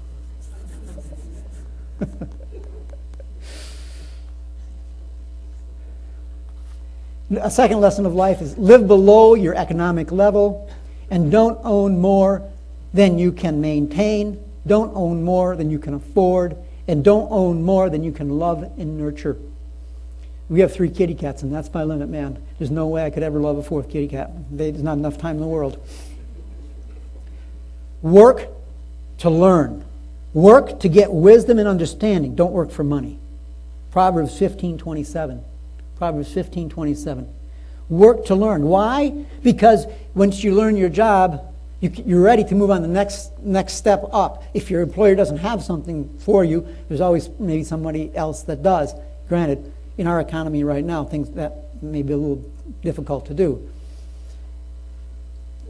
A 7.42 7.50
second 7.50 7.80
lesson 7.80 8.06
of 8.06 8.14
life 8.14 8.40
is 8.40 8.56
live 8.56 8.86
below 8.86 9.34
your 9.34 9.56
economic 9.56 10.12
level 10.12 10.70
and 11.10 11.32
don't 11.32 11.58
own 11.64 12.00
more 12.00 12.48
than 12.94 13.18
you 13.18 13.32
can 13.32 13.60
maintain, 13.60 14.42
don't 14.66 14.94
own 14.94 15.24
more 15.24 15.56
than 15.56 15.70
you 15.70 15.78
can 15.78 15.94
afford, 15.94 16.56
and 16.88 17.04
don't 17.04 17.28
own 17.30 17.62
more 17.62 17.90
than 17.90 18.04
you 18.04 18.12
can 18.12 18.38
love 18.38 18.62
and 18.62 18.98
nurture. 18.98 19.36
We 20.48 20.60
have 20.60 20.72
three 20.72 20.90
kitty 20.90 21.14
cats, 21.14 21.42
and 21.42 21.52
that's 21.52 21.72
my 21.74 21.82
limit, 21.82 22.08
man. 22.08 22.40
There's 22.58 22.70
no 22.70 22.86
way 22.86 23.04
I 23.04 23.10
could 23.10 23.24
ever 23.24 23.40
love 23.40 23.58
a 23.58 23.62
fourth 23.62 23.90
kitty 23.90 24.06
cat. 24.08 24.30
There's 24.50 24.82
not 24.82 24.96
enough 24.96 25.18
time 25.18 25.36
in 25.36 25.40
the 25.40 25.48
world. 25.48 25.84
Work 28.02 28.48
to 29.18 29.30
learn. 29.30 29.84
Work 30.36 30.80
to 30.80 30.90
get 30.90 31.10
wisdom 31.10 31.58
and 31.58 31.66
understanding. 31.66 32.34
Don't 32.34 32.52
work 32.52 32.70
for 32.70 32.84
money. 32.84 33.18
Proverbs 33.90 34.38
15 34.38 34.76
27. 34.76 35.42
Proverbs 35.96 36.30
15 36.30 36.68
27. 36.68 37.26
Work 37.88 38.26
to 38.26 38.34
learn. 38.34 38.64
Why? 38.64 39.24
Because 39.42 39.86
once 40.14 40.44
you 40.44 40.54
learn 40.54 40.76
your 40.76 40.90
job, 40.90 41.54
you, 41.80 42.18
are 42.18 42.20
ready 42.20 42.44
to 42.44 42.54
move 42.54 42.70
on 42.70 42.82
the 42.82 42.88
next, 42.88 43.30
next 43.38 43.76
step 43.76 44.04
up. 44.12 44.44
If 44.52 44.70
your 44.70 44.82
employer 44.82 45.14
doesn't 45.14 45.38
have 45.38 45.62
something 45.62 46.06
for 46.18 46.44
you, 46.44 46.68
there's 46.88 47.00
always 47.00 47.30
maybe 47.38 47.64
somebody 47.64 48.14
else 48.14 48.42
that 48.42 48.62
does. 48.62 48.92
Granted, 49.30 49.72
in 49.96 50.06
our 50.06 50.20
economy 50.20 50.64
right 50.64 50.84
now, 50.84 51.02
things 51.04 51.30
that 51.30 51.82
may 51.82 52.02
be 52.02 52.12
a 52.12 52.16
little 52.18 52.44
difficult 52.82 53.24
to 53.28 53.32
do. 53.32 53.66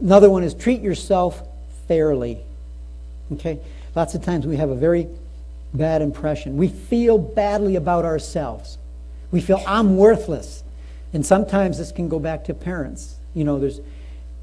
Another 0.01 0.29
one 0.29 0.43
is 0.43 0.53
treat 0.53 0.81
yourself 0.81 1.41
fairly. 1.87 2.39
Okay? 3.31 3.59
Lots 3.97 4.13
of 4.13 4.21
times 4.21 4.45
we 4.45 4.57
have 4.57 4.69
a 4.69 4.75
very 4.75 5.07
bad 5.73 6.03
impression. 6.03 6.55
We 6.55 6.67
feel 6.67 7.17
badly 7.17 7.77
about 7.77 8.05
ourselves. 8.05 8.77
We 9.31 9.41
feel 9.41 9.59
I'm 9.65 9.97
worthless. 9.97 10.63
And 11.13 11.25
sometimes 11.25 11.79
this 11.79 11.91
can 11.91 12.07
go 12.07 12.19
back 12.19 12.43
to 12.43 12.53
parents. 12.53 13.15
You 13.33 13.43
know, 13.43 13.57
there's 13.57 13.79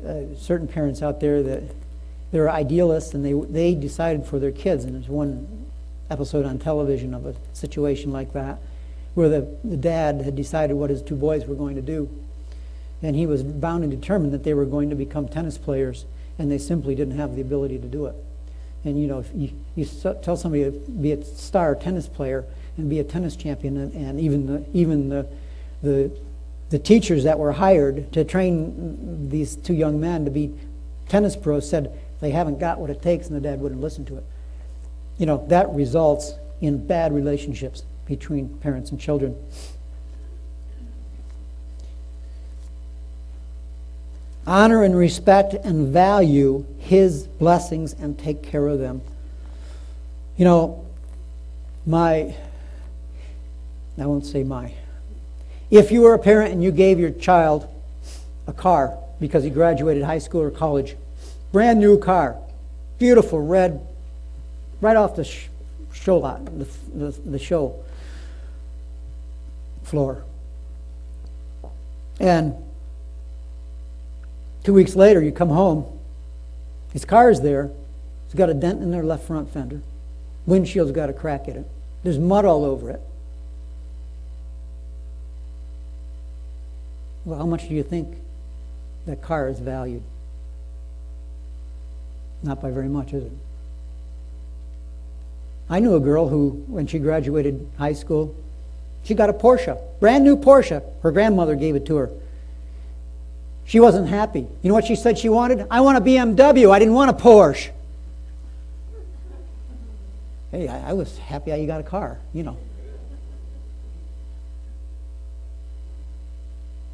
uh, 0.04 0.34
certain 0.36 0.66
parents 0.66 1.02
out 1.02 1.20
there 1.20 1.40
that 1.44 1.62
they're 2.32 2.50
idealists 2.50 3.14
and 3.14 3.24
they, 3.24 3.32
they 3.32 3.76
decided 3.76 4.26
for 4.26 4.40
their 4.40 4.50
kids. 4.50 4.84
And 4.86 4.96
there's 4.96 5.08
one 5.08 5.66
episode 6.10 6.46
on 6.46 6.58
television 6.58 7.14
of 7.14 7.24
a 7.24 7.36
situation 7.52 8.10
like 8.10 8.32
that 8.32 8.58
where 9.14 9.28
the, 9.28 9.56
the 9.62 9.76
dad 9.76 10.20
had 10.22 10.34
decided 10.34 10.74
what 10.74 10.90
his 10.90 11.00
two 11.00 11.14
boys 11.14 11.46
were 11.46 11.54
going 11.54 11.76
to 11.76 11.82
do. 11.82 12.10
And 13.02 13.14
he 13.14 13.24
was 13.24 13.44
bound 13.44 13.84
and 13.84 13.92
determined 13.92 14.34
that 14.34 14.42
they 14.42 14.52
were 14.52 14.66
going 14.66 14.90
to 14.90 14.96
become 14.96 15.28
tennis 15.28 15.58
players, 15.58 16.06
and 16.40 16.50
they 16.50 16.58
simply 16.58 16.96
didn't 16.96 17.18
have 17.18 17.36
the 17.36 17.40
ability 17.40 17.78
to 17.78 17.86
do 17.86 18.06
it. 18.06 18.16
And 18.84 19.00
you 19.00 19.06
know, 19.06 19.20
if 19.20 19.30
you, 19.34 19.50
you 19.76 19.86
tell 20.22 20.36
somebody 20.36 20.64
to 20.64 20.70
be 20.70 21.12
a 21.12 21.24
star 21.24 21.74
tennis 21.74 22.06
player 22.06 22.44
and 22.76 22.90
be 22.90 22.98
a 22.98 23.04
tennis 23.04 23.36
champion, 23.36 23.76
and, 23.76 23.92
and 23.94 24.20
even 24.20 24.46
the, 24.46 24.64
even 24.72 25.08
the, 25.08 25.26
the, 25.82 26.10
the 26.70 26.78
teachers 26.78 27.24
that 27.24 27.38
were 27.38 27.52
hired 27.52 28.12
to 28.12 28.24
train 28.24 29.28
these 29.30 29.56
two 29.56 29.74
young 29.74 30.00
men 30.00 30.24
to 30.24 30.30
be 30.30 30.52
tennis 31.08 31.36
pros 31.36 31.68
said 31.68 31.98
they 32.20 32.30
haven't 32.30 32.58
got 32.58 32.78
what 32.78 32.90
it 32.90 33.02
takes, 33.02 33.26
and 33.26 33.36
the 33.36 33.40
dad 33.40 33.60
wouldn't 33.60 33.80
listen 33.80 34.04
to 34.06 34.16
it. 34.16 34.24
You 35.18 35.26
know, 35.26 35.46
that 35.48 35.70
results 35.70 36.32
in 36.60 36.86
bad 36.86 37.14
relationships 37.14 37.84
between 38.06 38.48
parents 38.58 38.90
and 38.90 39.00
children. 39.00 39.36
Honor 44.46 44.82
and 44.82 44.96
respect 44.96 45.54
and 45.54 45.88
value 45.88 46.66
his 46.78 47.26
blessings 47.26 47.94
and 47.94 48.18
take 48.18 48.42
care 48.42 48.66
of 48.66 48.78
them. 48.78 49.00
You 50.36 50.44
know, 50.44 50.86
my, 51.86 52.34
I 53.98 54.06
won't 54.06 54.26
say 54.26 54.42
my. 54.42 54.74
If 55.70 55.90
you 55.90 56.02
were 56.02 56.14
a 56.14 56.18
parent 56.18 56.52
and 56.52 56.62
you 56.62 56.72
gave 56.72 56.98
your 56.98 57.10
child 57.10 57.66
a 58.46 58.52
car 58.52 58.98
because 59.18 59.44
he 59.44 59.50
graduated 59.50 60.02
high 60.02 60.18
school 60.18 60.42
or 60.42 60.50
college, 60.50 60.96
brand 61.52 61.80
new 61.80 61.98
car, 61.98 62.36
beautiful 62.98 63.40
red, 63.40 63.80
right 64.80 64.96
off 64.96 65.16
the 65.16 65.28
show 65.92 66.18
lot, 66.18 66.44
the, 66.44 66.68
the, 66.94 67.10
the 67.24 67.38
show 67.38 67.82
floor. 69.84 70.22
And 72.20 72.54
two 74.64 74.72
weeks 74.72 74.96
later, 74.96 75.22
you 75.22 75.30
come 75.30 75.50
home, 75.50 75.86
his 76.92 77.04
car 77.04 77.30
is 77.30 77.40
there, 77.40 77.70
it's 78.26 78.34
got 78.34 78.50
a 78.50 78.54
dent 78.54 78.82
in 78.82 78.90
their 78.90 79.04
left 79.04 79.26
front 79.26 79.50
fender, 79.50 79.80
windshield's 80.46 80.90
got 80.90 81.08
a 81.08 81.12
crack 81.12 81.46
in 81.46 81.56
it, 81.58 81.66
there's 82.02 82.18
mud 82.18 82.44
all 82.44 82.64
over 82.64 82.90
it. 82.90 83.00
Well, 87.24 87.38
how 87.38 87.46
much 87.46 87.68
do 87.68 87.74
you 87.74 87.82
think 87.82 88.18
that 89.06 89.22
car 89.22 89.48
is 89.48 89.58
valued? 89.58 90.02
Not 92.42 92.60
by 92.60 92.70
very 92.70 92.88
much, 92.88 93.12
is 93.14 93.24
it? 93.24 93.32
I 95.70 95.80
knew 95.80 95.94
a 95.94 96.00
girl 96.00 96.28
who, 96.28 96.64
when 96.68 96.86
she 96.86 96.98
graduated 96.98 97.66
high 97.78 97.94
school, 97.94 98.34
she 99.02 99.14
got 99.14 99.30
a 99.30 99.32
Porsche, 99.32 99.78
brand 100.00 100.24
new 100.24 100.36
Porsche. 100.36 100.82
Her 101.02 101.10
grandmother 101.10 101.54
gave 101.54 101.74
it 101.74 101.86
to 101.86 101.96
her. 101.96 102.10
She 103.66 103.80
wasn't 103.80 104.08
happy. 104.08 104.46
You 104.62 104.68
know 104.68 104.74
what 104.74 104.84
she 104.84 104.94
said 104.94 105.18
she 105.18 105.28
wanted? 105.28 105.66
I 105.70 105.80
want 105.80 105.98
a 105.98 106.00
BMW. 106.00 106.70
I 106.70 106.78
didn't 106.78 106.94
want 106.94 107.10
a 107.10 107.14
Porsche. 107.14 107.70
Hey, 110.50 110.68
I, 110.68 110.90
I 110.90 110.92
was 110.92 111.18
happy 111.18 111.50
you 111.50 111.66
got 111.66 111.80
a 111.80 111.84
car, 111.84 112.18
you 112.32 112.42
know. 112.42 112.56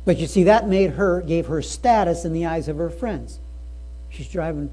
But 0.04 0.18
you 0.18 0.26
see, 0.26 0.44
that 0.44 0.66
made 0.66 0.92
her, 0.92 1.20
gave 1.20 1.46
her 1.48 1.60
status 1.60 2.24
in 2.24 2.32
the 2.32 2.46
eyes 2.46 2.68
of 2.68 2.78
her 2.78 2.88
friends. 2.88 3.38
She's 4.08 4.28
driving, 4.28 4.70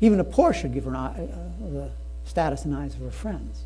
even 0.00 0.18
a 0.20 0.24
Porsche 0.24 0.64
would 0.64 0.74
give 0.74 0.84
her 0.84 0.90
an, 0.90 0.96
uh, 0.96 1.88
status 2.24 2.64
in 2.64 2.72
the 2.72 2.78
eyes 2.78 2.94
of 2.94 3.00
her 3.02 3.10
friends. 3.10 3.64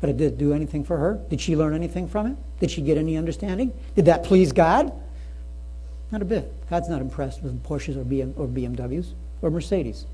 But 0.00 0.10
it 0.10 0.16
did 0.16 0.38
do 0.38 0.52
anything 0.52 0.84
for 0.84 0.96
her? 0.96 1.20
Did 1.30 1.40
she 1.40 1.54
learn 1.54 1.74
anything 1.74 2.08
from 2.08 2.26
it? 2.26 2.36
Did 2.58 2.72
she 2.72 2.82
get 2.82 2.98
any 2.98 3.16
understanding? 3.16 3.72
Did 3.94 4.06
that 4.06 4.24
please 4.24 4.50
God? 4.50 4.92
Not 6.12 6.20
a 6.20 6.26
bit. 6.26 6.52
God's 6.68 6.90
not 6.90 7.00
impressed 7.00 7.42
with 7.42 7.64
Porsches 7.64 7.96
or, 7.96 8.04
BM, 8.04 8.34
or 8.38 8.46
BMWs 8.46 9.08
or 9.40 9.50
Mercedes. 9.50 10.04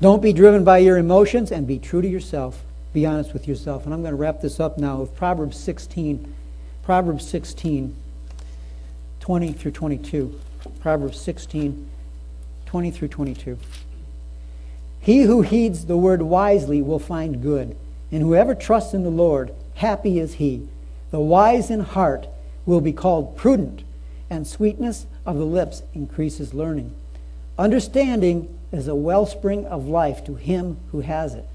Don't 0.00 0.20
be 0.20 0.34
driven 0.34 0.62
by 0.62 0.78
your 0.78 0.98
emotions 0.98 1.50
and 1.50 1.66
be 1.66 1.78
true 1.78 2.02
to 2.02 2.08
yourself. 2.08 2.62
Be 2.92 3.06
honest 3.06 3.32
with 3.32 3.48
yourself. 3.48 3.86
And 3.86 3.94
I'm 3.94 4.02
going 4.02 4.12
to 4.12 4.16
wrap 4.16 4.42
this 4.42 4.60
up 4.60 4.76
now 4.76 4.98
with 4.98 5.16
Proverbs 5.16 5.58
16. 5.58 6.34
Proverbs 6.82 7.26
16, 7.26 7.96
20 9.20 9.52
through 9.54 9.70
22. 9.70 10.38
Proverbs 10.80 11.18
16, 11.18 11.88
20 12.66 12.90
through 12.90 13.08
22. 13.08 13.58
He 15.00 15.22
who 15.22 15.40
heeds 15.40 15.86
the 15.86 15.96
word 15.96 16.20
wisely 16.20 16.82
will 16.82 16.98
find 16.98 17.42
good, 17.42 17.74
and 18.12 18.22
whoever 18.22 18.54
trusts 18.54 18.92
in 18.92 19.02
the 19.02 19.10
Lord, 19.10 19.54
happy 19.76 20.18
is 20.18 20.34
he. 20.34 20.68
The 21.10 21.20
wise 21.20 21.70
in 21.70 21.80
heart 21.80 22.26
will 22.66 22.80
be 22.80 22.92
called 22.92 23.36
prudent, 23.36 23.82
and 24.30 24.46
sweetness 24.46 25.06
of 25.26 25.36
the 25.36 25.44
lips 25.44 25.82
increases 25.94 26.54
learning. 26.54 26.94
Understanding 27.58 28.58
is 28.72 28.88
a 28.88 28.94
wellspring 28.94 29.66
of 29.66 29.86
life 29.86 30.24
to 30.24 30.34
him 30.34 30.78
who 30.90 31.00
has 31.00 31.34
it, 31.34 31.46